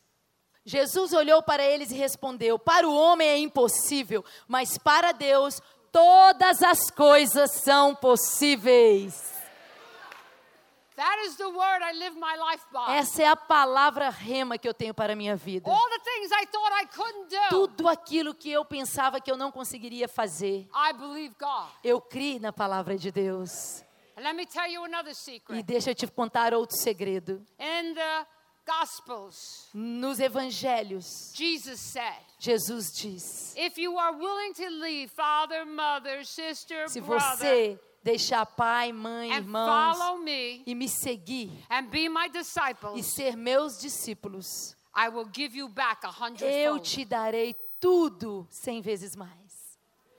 Jesus 0.67 1.15
olhou 1.15 1.43
para 1.43 1.65
eles 1.65 1.91
e 1.91 1.95
respondeu: 1.95 2.59
Para 2.59 2.87
o 2.87 2.95
homem 2.95 3.27
é 3.27 3.39
impossível, 3.39 4.23
mas 4.47 4.77
para 4.77 5.13
Deus 5.13 5.63
todas 5.91 6.63
as 6.63 6.91
coisas 6.91 7.53
são 7.53 7.95
possíveis. 7.95 9.15
That 10.90 10.90
is 10.90 10.90
the 10.90 10.90
word 10.90 10.90
I 10.90 10.90
live 10.90 10.90
my 10.90 10.90
life 10.90 10.90
by. 10.90 10.90
Essa 12.89 13.23
é 13.23 13.27
a 13.27 13.37
palavra 13.37 14.11
rema 14.11 14.59
que 14.59 14.69
eu 14.69 14.75
tenho 14.75 14.93
para 14.93 15.15
a 15.15 15.17
minha 15.17 15.37
vida. 15.37 15.71
All 15.71 15.91
the 15.91 15.99
things 15.99 16.31
I 16.31 16.47
thought 16.47 16.83
I 16.83 16.87
couldn't 16.87 17.29
do, 17.29 17.49
Tudo 17.49 17.89
aquilo 17.89 18.35
que 18.35 18.51
eu 18.51 18.65
pensava 18.65 19.21
que 19.21 19.31
eu 19.31 19.37
não 19.37 19.51
conseguiria 19.51 20.09
fazer, 20.09 20.69
I 20.75 20.93
believe 20.93 21.35
God. 21.39 21.69
eu 21.83 22.01
criei 22.01 22.39
na 22.39 22.53
palavra 22.53 22.97
de 22.97 23.11
Deus. 23.11 23.83
And 24.17 24.23
let 24.23 24.35
me 24.35 24.45
tell 24.45 24.67
you 24.67 24.85
another 24.85 25.15
E 25.51 25.63
deixa 25.63 25.91
eu 25.91 25.95
te 25.95 26.07
contar 26.07 26.53
outro 26.53 26.77
segredo. 26.77 27.43
In 27.59 27.95
the 27.95 28.27
Gospels, 28.67 29.69
Nos 29.73 30.21
evangelhos, 30.21 31.33
Jesus 31.35 31.81
said, 31.81 32.23
Jesus 32.39 32.93
diz: 32.93 33.55
If 33.57 33.79
you 33.79 33.99
are 33.99 34.17
willing 34.17 34.53
to 34.53 34.69
leave 34.69 35.11
father, 35.11 35.65
mother, 35.65 36.25
sister, 36.25 36.89
Se 36.89 37.01
brother, 37.01 37.37
você 37.39 37.81
deixar 38.03 38.47
pai, 38.47 38.93
mãe, 38.93 39.33
irmãos 39.33 40.21
me 40.21 40.63
e 40.67 40.75
me 40.75 40.89
seguir 40.89 41.51
e 42.97 43.03
ser 43.03 43.37
meus 43.37 43.79
discípulos, 43.79 44.77
eu 46.43 46.79
te 46.79 47.05
darei 47.05 47.55
tudo 47.81 48.47
cem 48.51 48.81
vezes 48.81 49.17
mais. 49.17 49.41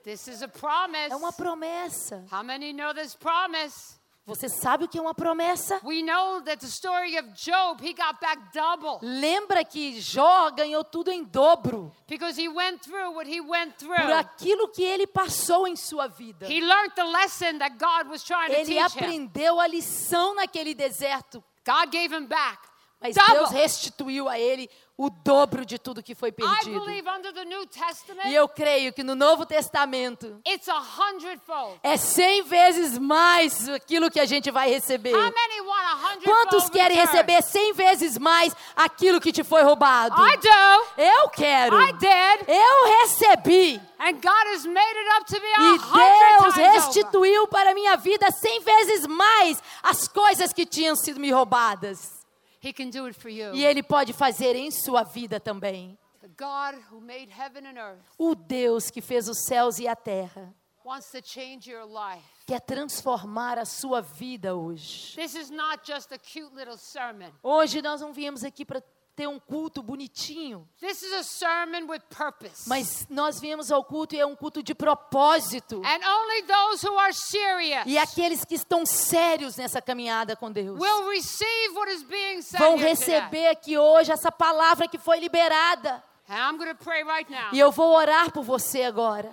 This 0.02 0.26
is 0.26 0.42
a 0.42 0.48
promise. 0.48 1.12
É 1.12 1.16
uma 1.16 1.32
promessa. 1.32 2.26
How 2.30 2.42
many 2.42 2.72
know 2.72 2.92
this 2.92 3.14
promise? 3.14 4.00
Você 4.24 4.48
sabe 4.48 4.84
o 4.84 4.88
que 4.88 4.96
é 4.96 5.00
uma 5.00 5.14
promessa? 5.14 5.80
We 5.82 6.00
know 6.00 6.42
that 6.42 6.58
the 6.58 6.68
story 6.68 7.18
of 7.18 7.30
Job, 7.30 7.84
he 7.84 7.92
got 7.92 8.20
back 8.20 8.40
double 8.54 8.98
Lembra 9.02 9.64
que 9.64 10.00
Jó 10.00 10.50
ganhou 10.52 10.84
tudo 10.84 11.10
em 11.10 11.24
dobro 11.24 11.92
because 12.06 12.40
he 12.40 12.48
went 12.48 12.82
through 12.82 13.14
what 13.16 13.28
he 13.28 13.40
went 13.40 13.74
por 13.84 13.96
through. 13.96 14.14
aquilo 14.14 14.68
que 14.68 14.84
ele 14.84 15.08
passou 15.08 15.66
em 15.66 15.74
sua 15.74 16.06
vida. 16.06 16.46
He 16.46 16.60
learned 16.60 16.94
the 16.94 17.04
lesson 17.04 17.58
that 17.58 17.76
God 17.78 18.08
was 18.08 18.22
trying 18.22 18.50
to 18.50 18.60
Ele 18.60 18.78
aprendeu 18.78 19.58
a 19.58 19.66
lição 19.66 20.36
naquele 20.36 20.72
deserto, 20.72 21.42
God 21.66 21.90
gave 21.90 22.14
him 22.14 22.26
back 22.26 22.72
mas 23.02 23.16
double. 23.16 23.38
Deus 23.38 23.50
restituiu 23.50 24.28
a 24.28 24.38
ele 24.38 24.70
o 25.02 25.10
dobro 25.10 25.66
de 25.66 25.80
tudo 25.80 26.00
que 26.00 26.14
foi 26.14 26.30
perdido. 26.30 26.88
E 28.24 28.34
eu 28.34 28.46
creio 28.48 28.92
que 28.92 29.02
no 29.02 29.16
Novo 29.16 29.44
Testamento 29.44 30.40
é 31.82 31.96
cem 31.96 32.44
vezes 32.44 32.96
mais 32.98 33.68
aquilo 33.68 34.08
que 34.08 34.20
a 34.20 34.24
gente 34.24 34.48
vai 34.52 34.70
receber. 34.70 35.12
Quantos 36.24 36.70
querem 36.70 36.96
receber 36.96 37.42
cem 37.42 37.72
vezes 37.72 38.16
mais 38.16 38.54
aquilo 38.76 39.20
que 39.20 39.32
te 39.32 39.42
foi 39.42 39.62
roubado? 39.62 40.14
Eu 40.96 41.28
quero. 41.30 41.76
Eu 42.46 43.00
recebi. 43.00 43.80
And 43.98 44.14
God 44.14 44.46
has 44.54 44.66
made 44.66 44.96
it 44.98 45.08
up 45.16 45.26
to 45.26 45.40
me 45.40 45.48
E 45.74 45.78
Deus 45.78 46.54
restituiu 46.54 47.46
para 47.48 47.74
minha 47.74 47.96
vida 47.96 48.30
cem 48.30 48.60
vezes 48.60 49.06
mais 49.06 49.60
as 49.82 50.06
coisas 50.06 50.52
que 50.52 50.64
tinham 50.64 50.94
sido 50.94 51.18
me 51.18 51.30
roubadas. 51.32 52.21
He 52.62 52.72
can 52.72 52.90
do 52.90 53.06
it 53.06 53.18
for 53.18 53.30
you. 53.30 53.54
E 53.54 53.64
Ele 53.64 53.82
pode 53.82 54.12
fazer 54.12 54.54
em 54.54 54.70
sua 54.70 55.02
vida 55.02 55.40
também. 55.40 55.98
The 56.20 56.28
God 56.28 56.80
who 56.90 57.00
made 57.00 57.28
heaven 57.30 57.66
and 57.66 57.76
earth 57.78 58.04
O 58.16 58.34
Deus 58.34 58.90
que 58.90 59.00
fez 59.00 59.28
os 59.28 59.44
céus 59.44 59.78
e 59.80 59.88
a 59.88 59.96
terra 59.96 60.54
wants 60.84 61.10
to 61.10 61.20
change 61.24 61.70
your 61.70 61.84
life. 61.84 62.24
quer 62.46 62.60
transformar 62.60 63.58
a 63.58 63.64
sua 63.64 64.00
vida 64.00 64.54
hoje. 64.54 65.14
This 65.16 65.34
is 65.34 65.50
not 65.50 65.80
just 65.84 66.12
a 66.12 66.18
cute 66.18 66.54
little 66.54 66.76
sermon. 66.76 67.30
Hoje 67.42 67.82
nós 67.82 68.00
não 68.00 68.12
viemos 68.12 68.44
aqui 68.44 68.64
para 68.64 68.82
ter 69.14 69.26
um 69.28 69.38
culto 69.38 69.82
bonitinho, 69.82 70.66
This 70.80 71.02
is 71.02 71.12
a 71.12 71.22
sermon 71.22 71.86
with 71.86 72.00
purpose. 72.08 72.66
mas 72.68 73.06
nós 73.10 73.38
viemos 73.38 73.70
ao 73.70 73.84
culto 73.84 74.14
e 74.14 74.20
é 74.20 74.24
um 74.26 74.34
culto 74.34 74.62
de 74.62 74.74
propósito. 74.74 75.82
and 75.84 76.00
only 76.06 76.42
those 76.42 76.86
who 76.86 76.98
are 76.98 77.12
serious 77.12 77.82
E 77.86 77.98
aqueles 77.98 78.44
que 78.44 78.54
estão 78.54 78.86
sérios 78.86 79.56
nessa 79.56 79.82
caminhada 79.82 80.34
com 80.34 80.50
Deus 80.50 80.78
vão 82.58 82.76
receber 82.76 83.48
aqui 83.48 83.76
hoje 83.78 84.10
essa 84.12 84.30
palavra 84.32 84.88
que 84.88 84.98
foi 84.98 85.18
liberada. 85.20 86.02
And 86.28 86.34
I'm 86.36 86.56
going 86.56 86.70
to 86.74 86.82
pray 86.82 87.02
right 87.04 87.30
now. 87.30 87.50
E 87.52 87.58
eu 87.58 87.70
vou 87.70 87.94
orar 87.94 88.32
por 88.32 88.42
você 88.42 88.84
agora. 88.84 89.30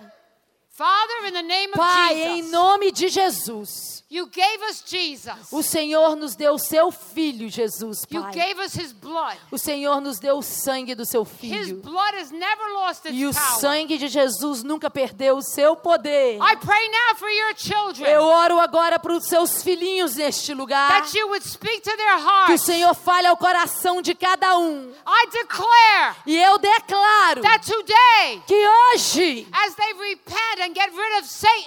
Father, 0.72 1.26
in 1.28 1.34
the 1.34 1.42
name 1.42 1.68
of 1.72 1.76
Pai, 1.78 2.14
Jesus, 2.14 2.26
em 2.46 2.50
nome 2.50 2.90
de 2.92 3.08
Jesus, 3.08 4.02
you 4.08 4.26
gave 4.28 4.62
us 4.70 4.82
Jesus. 4.86 5.34
o 5.52 5.62
Senhor 5.62 6.16
nos 6.16 6.34
deu 6.34 6.54
o 6.54 6.58
seu 6.58 6.90
filho, 6.90 7.50
Jesus, 7.50 8.02
You 8.10 8.22
Pai. 8.22 8.32
gave 8.32 8.58
us 8.64 8.72
his 8.74 8.92
blood. 8.92 9.36
O 9.50 9.58
Senhor 9.58 10.00
nos 10.00 10.18
deu 10.18 10.38
o 10.38 10.42
sangue 10.42 10.94
do 10.94 11.04
seu 11.04 11.22
His 11.22 11.28
filho. 11.38 11.82
blood 11.82 12.14
has 12.14 12.30
never 12.30 12.72
lost 12.72 13.04
its 13.04 13.14
E 13.14 13.26
o 13.26 13.34
power. 13.34 13.60
sangue 13.60 13.98
de 13.98 14.08
Jesus 14.08 14.62
nunca 14.62 14.88
perdeu 14.88 15.36
o 15.36 15.42
seu 15.42 15.76
poder. 15.76 16.38
I 16.40 16.56
pray 16.56 16.88
now 16.88 17.14
for 17.16 17.28
your 17.28 17.54
children 17.56 18.08
Eu 18.10 18.22
oro 18.22 18.58
agora 18.58 18.98
para 18.98 19.12
os 19.12 19.26
seus 19.26 19.62
filhinhos 19.62 20.14
neste 20.16 20.54
lugar. 20.54 20.88
that 21.02 21.14
you 21.18 21.26
would 21.28 21.44
speak 21.46 21.82
to 21.82 21.94
their 21.96 22.16
Que 22.16 22.22
o 22.22 22.26
hearts. 22.26 22.62
Senhor 22.62 22.94
fale 22.94 23.26
ao 23.26 23.36
coração 23.36 24.00
de 24.00 24.14
cada 24.14 24.56
um. 24.56 24.90
I 25.06 25.26
declare 25.30 26.16
E 26.26 26.36
eu 26.38 26.56
declaro 26.58 27.42
that 27.42 27.66
today, 27.66 28.42
que 28.46 28.66
hoje, 28.94 29.46
as 29.52 29.74
they 29.74 29.92
repent 29.92 30.59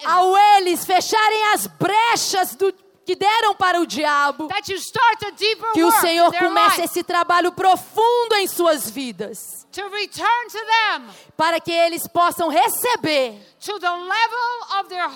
ao 0.05 0.37
eles 0.57 0.85
fecharem 0.85 1.53
as 1.53 1.67
brechas 1.67 2.55
do 2.55 2.73
que 3.05 3.15
deram 3.15 3.53
para 3.53 3.81
o 3.81 3.85
diabo, 3.85 4.47
that 4.47 4.71
you 4.71 4.77
start 4.77 5.23
a 5.23 5.29
deeper 5.31 5.71
que 5.73 5.83
o 5.83 5.91
Senhor 5.91 6.31
comece 6.33 6.83
esse 6.83 7.03
trabalho 7.03 7.51
profundo 7.51 8.35
em 8.35 8.47
suas 8.47 8.89
vidas, 8.89 9.67
to 9.71 9.81
return 9.89 10.47
to 10.49 10.57
them. 10.57 11.09
para 11.35 11.59
que 11.59 11.71
eles 11.71 12.07
possam 12.07 12.47
receber 12.47 13.41
to 13.63 13.79
the 13.79 13.89
level 13.89 14.79
of 14.79 14.89
their 14.89 15.07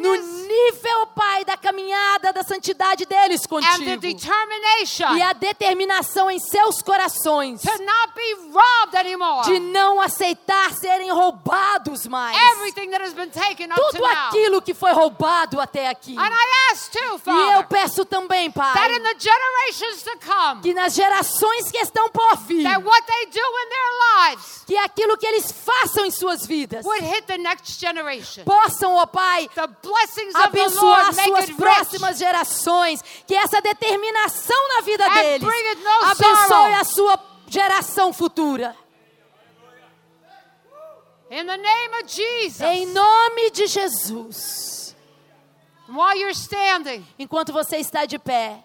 no 0.00 0.16
nível, 0.16 1.06
Pai, 1.14 1.44
da 1.44 1.56
caminhada 1.56 2.32
da 2.32 2.42
santidade 2.42 3.06
deles 3.06 3.42
and 3.42 3.60
the 3.84 3.96
contigo. 3.96 4.00
determination 4.00 5.16
E 5.16 5.22
a 5.22 5.32
determinação 5.32 6.30
em 6.30 6.40
seus 6.40 6.82
corações 6.82 7.62
to 7.62 7.70
not 7.84 8.12
be 8.14 8.34
robbed 8.52 8.96
anymore. 8.96 9.44
de 9.44 9.60
não 9.60 10.00
aceitar 10.00 10.72
serem 10.72 11.10
roubados 11.12 12.06
mais. 12.06 12.36
Everything 12.52 12.90
that 12.90 13.04
has 13.04 13.14
been 13.14 13.30
taken 13.30 13.70
up 13.70 13.76
to 13.76 13.90
Tudo 13.92 14.04
aquilo 14.04 14.62
que 14.62 14.74
foi 14.74 14.92
roubado 14.92 15.60
até 15.60 15.88
aqui. 15.88 16.16
And 16.18 16.30
I 16.32 16.72
ask 16.72 16.90
too, 16.90 16.98
E 17.00 17.12
eu 17.12 17.18
Father, 17.18 17.68
peço 17.68 18.04
também, 18.04 18.50
that 18.50 18.74
Pai, 18.74 18.94
in 18.96 19.02
the 19.02 19.14
generations 19.18 20.02
to 20.02 20.18
come, 20.26 20.62
que 20.62 20.74
nas 20.74 20.94
gerações 20.94 21.70
que 21.70 21.78
estão 21.78 22.08
por 22.08 22.36
vir, 22.38 22.64
that 22.64 22.82
what 22.82 23.06
they 23.06 23.26
do 23.26 23.38
in 23.38 23.68
their 23.68 24.30
lives 24.30 24.62
que 24.66 24.76
aquilo 24.76 25.16
que 25.16 25.26
eles 25.26 25.52
façam 25.52 26.06
em 26.06 26.10
suas 26.10 26.46
vidas 26.46 26.84
possam, 28.44 28.94
ó 28.96 29.06
Pai, 29.06 29.48
abençoar 30.34 31.12
suas 31.12 31.50
próximas 31.50 32.18
gerações, 32.18 33.02
que 33.26 33.34
essa 33.34 33.60
determinação 33.60 34.68
na 34.68 34.80
vida 34.82 35.08
deles 35.08 35.48
abençoe 36.10 36.74
a 36.74 36.84
sua 36.84 37.18
geração 37.48 38.12
futura. 38.12 38.76
In 41.30 41.46
the 41.46 41.56
name 41.56 41.94
of 42.02 42.08
Jesus. 42.08 42.60
Em 42.60 42.86
nome 42.86 43.50
de 43.52 43.66
Jesus. 43.66 44.94
While 45.88 46.18
you're 46.18 46.34
standing, 46.34 47.06
Enquanto 47.18 47.52
você 47.52 47.78
está 47.78 48.04
de 48.04 48.18
pé, 48.18 48.62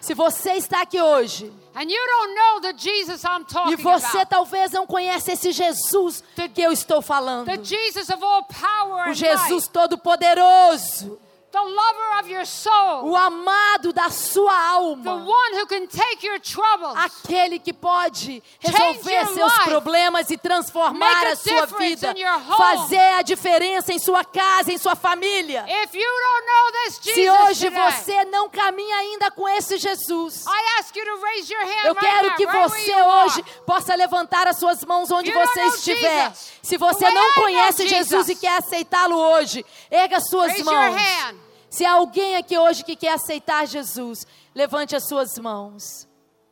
se 0.00 0.14
você 0.14 0.52
está 0.52 0.82
aqui 0.82 1.00
hoje 1.00 1.52
and 1.74 1.90
you 1.90 2.06
don't 2.06 2.34
know 2.34 2.60
the 2.60 2.74
Jesus 2.76 3.24
I'm 3.24 3.42
e 3.42 3.44
talking 3.44 3.76
você 3.76 4.18
about, 4.18 4.30
talvez 4.30 4.70
não 4.70 4.86
conhece 4.86 5.32
esse 5.32 5.50
Jesus 5.50 6.22
que 6.54 6.62
eu 6.62 6.70
estou 6.70 7.02
falando, 7.02 7.46
the 7.46 7.62
Jesus 7.62 8.08
of 8.08 8.22
all 8.22 8.44
power 8.44 9.10
o 9.10 9.14
Jesus 9.14 9.66
Todo-Poderoso, 9.66 11.18
the 11.50 11.58
lover 11.60 12.20
of 12.20 12.28
your 12.30 12.44
soul, 12.44 13.10
o 13.10 13.16
amado 13.16 13.92
da 13.92 14.10
sua 14.10 14.52
the 14.52 14.74
alma, 14.74 15.14
one 15.24 15.54
who 15.54 15.66
can 15.66 15.86
take 15.86 16.22
your 16.26 16.38
troubles, 16.40 16.94
aquele 16.96 17.58
que 17.58 17.72
pode 17.72 18.42
resolver 18.60 19.26
seus 19.28 19.52
life. 19.52 19.64
problemas 19.64 20.30
e 20.30 20.36
transformar 20.36 20.98
Make 20.98 21.26
a 21.26 21.32
a 21.32 21.36
sua 21.36 21.66
vida, 21.78 22.12
in 22.14 22.20
your 22.20 22.34
home. 22.34 22.56
fazer 22.56 23.14
a 23.14 23.22
diferença 23.22 23.92
em 23.92 23.98
sua 23.98 24.24
casa, 24.24 24.72
em 24.72 24.78
sua 24.78 24.94
família. 24.94 25.64
If 25.66 25.94
you 25.94 26.02
don't 26.06 26.46
know 26.46 26.72
this 26.84 26.94
Se 27.02 27.14
Jesus 27.14 27.40
hoje 27.48 27.70
today, 27.70 27.92
você 27.92 28.24
não 28.26 28.48
caminha 28.50 28.96
ainda 28.96 29.30
com 29.30 29.48
esse 29.48 29.78
Jesus, 29.78 30.44
I 30.46 30.78
ask 30.80 30.94
you 30.94 31.04
to 31.04 31.22
raise 31.22 31.50
your 31.52 31.62
hand 31.64 31.86
eu 31.86 31.94
quero 31.94 32.34
que 32.36 32.46
você 32.46 33.02
hoje 33.02 33.44
possa 33.66 33.94
levantar 33.94 34.46
as 34.46 34.58
suas 34.58 34.84
mãos 34.84 35.10
onde 35.10 35.30
You 35.30 35.34
don't 35.34 35.48
você 35.50 35.60
know 35.60 35.74
estiver. 35.74 36.28
Jesus. 36.28 36.58
Se 36.62 36.76
você 36.76 37.06
The 37.06 37.10
não 37.10 37.32
conhece 37.34 37.88
Jesus 37.88 38.08
Jesus. 38.08 38.28
e 38.28 38.36
quer 38.36 38.58
aceitá-lo 38.58 39.16
hoje, 39.16 39.64
erga 39.90 40.20
suas 40.20 40.48
Raise 40.52 40.62
your 40.62 40.74
mãos. 40.74 41.37
Se 41.70 41.84
há 41.84 41.92
alguém 41.92 42.36
aqui 42.36 42.56
hoje 42.58 42.84
que 42.84 42.96
quer 42.96 43.14
aceitar 43.14 43.66
Jesus, 43.66 44.26
levante 44.54 44.96
as 44.96 45.06
suas 45.06 45.38
mãos. 45.38 46.08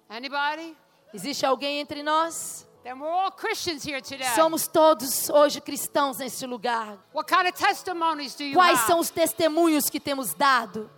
Anybody? 0.09 0.77
Existe 1.13 1.47
alguém 1.47 1.81
entre 1.81 2.03
nós? 2.03 2.67
Somos 4.35 4.69
todos 4.69 5.29
hoje 5.31 5.61
cristãos 5.61 6.19
neste 6.19 6.47
lugar. 6.47 6.99
Quais 8.55 8.79
são 8.81 9.01
os 9.01 9.11
testemunhos 9.11 9.91
que 9.91 9.99
temos 9.99 10.35
dado? 10.35 10.89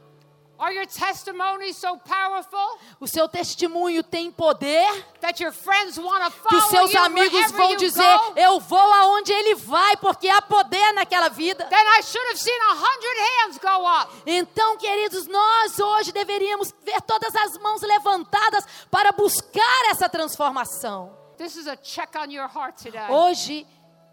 Are 0.59 0.75
your 0.75 0.87
testimonies 0.87 1.77
so 1.77 1.97
powerful 1.99 2.79
O 3.01 3.07
seu 3.07 3.29
testemunho 3.29 4.03
tem 4.03 4.33
poder 4.33 4.87
that 5.21 5.41
your 5.43 5.53
friends 5.53 5.97
want 5.99 6.25
to 6.25 6.49
que 6.49 6.57
os 6.57 6.65
follow 6.65 6.89
seus 6.89 6.93
you 6.93 7.01
amigos 7.01 7.51
vão 7.53 7.77
dizer: 7.77 8.03
go? 8.03 8.33
Eu 8.37 8.61
vou 8.61 8.93
aonde 8.93 9.33
ele 9.33 9.55
vai, 9.55 9.97
porque 9.99 10.29
há 10.29 10.43
poder 10.43 10.93
naquela 10.95 11.29
vida. 11.29 11.65
Then 11.67 11.87
I 11.99 12.03
should 12.03 12.27
have 12.29 12.39
seen 12.39 12.61
a 12.61 12.75
hundred 12.75 13.19
hands 13.21 13.59
go 13.59 13.87
up. 13.87 14.23
Então, 14.27 14.77
queridos, 14.77 15.27
nós 15.27 15.79
hoje 15.79 16.13
deveríamos 16.13 16.75
ver 16.83 17.01
todas 17.03 17.35
as 17.37 17.57
mãos 17.59 17.81
levantadas 17.83 18.65
para 18.91 19.13
buscar 19.13 19.91
essa 19.91 20.09
transformação. 20.09 21.17
This 21.37 21.55
is 21.57 21.69
a 21.69 21.77
check 21.77 22.17
on 22.17 22.33
your 22.33 22.49
heart 22.49 22.83
today. 22.83 23.09
Hoje, 23.09 23.65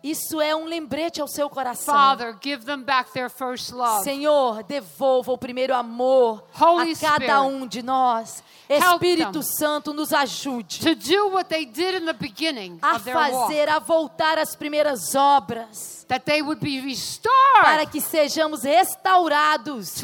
isso 0.06 0.40
é 0.40 0.56
um 0.56 0.66
lembrete 0.66 1.20
ao 1.20 1.28
seu 1.28 1.50
coração. 1.50 1.96
Father, 1.96 2.36
give 2.40 2.64
them 2.64 2.84
back 2.84 3.12
their 3.12 3.28
first 3.28 3.72
love. 3.72 4.04
Senhor, 4.04 4.62
devolva 4.62 5.32
o 5.32 5.38
primeiro 5.38 5.74
amor 5.74 6.44
Holy 6.54 6.92
a 6.92 6.96
cada 6.96 7.16
Spirit, 7.16 7.32
um 7.34 7.66
de 7.66 7.82
nós. 7.82 8.44
Espírito 8.70 9.42
Santo, 9.44 9.94
nos 9.94 10.12
ajude 10.12 10.80
to 10.80 10.96
do 10.96 11.28
what 11.30 11.50
they 11.50 11.66
did 11.66 12.02
in 12.02 12.06
the 12.06 12.14
beginning 12.14 12.80
a 12.82 13.00
fazer, 13.00 13.70
a 13.70 13.80
voltar 13.80 14.38
às 14.38 14.56
primeiras 14.56 15.16
obras, 15.16 15.96
That 16.08 16.24
they 16.26 16.44
would 16.44 16.62
be 16.62 16.80
restored 16.80 17.64
para 17.64 17.86
que 17.88 18.00
sejamos 18.00 18.62
restaurados, 18.64 19.96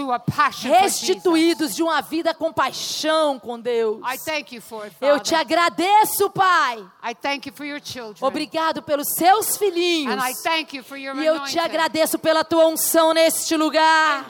restituídos 0.64 1.76
de 1.76 1.84
uma 1.84 2.01
vida 2.01 2.34
com 2.34 2.51
paixão 2.51 3.38
com 3.38 3.59
Deus. 3.59 4.01
I 4.03 4.18
thank 4.18 4.55
you 4.55 4.62
for 4.62 4.86
it, 4.86 4.95
Eu 4.99 5.20
te 5.20 5.36
agradeço, 5.36 6.28
Pai. 6.32 6.84
Obrigado 8.20 8.82
pelos 8.82 9.09
seus 9.14 9.57
filhinhos. 9.57 10.16
And 10.16 10.28
I 10.28 10.34
thank 10.41 10.76
you 10.76 10.84
for 10.84 10.97
your 10.97 11.16
E 11.16 11.26
eu 11.26 11.43
te 11.43 11.59
agradeço 11.59 12.18
pela 12.18 12.43
tua 12.43 12.66
unção 12.66 13.14
neste 13.14 13.55
lugar. 13.55 14.28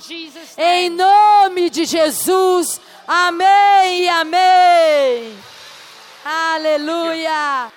Em 0.58 0.90
nome 0.90 1.70
de 1.70 1.86
Jesus. 1.86 2.82
Amém 3.08 4.04
e 4.04 4.10
amém. 4.22 5.36
Aleluia. 6.24 7.72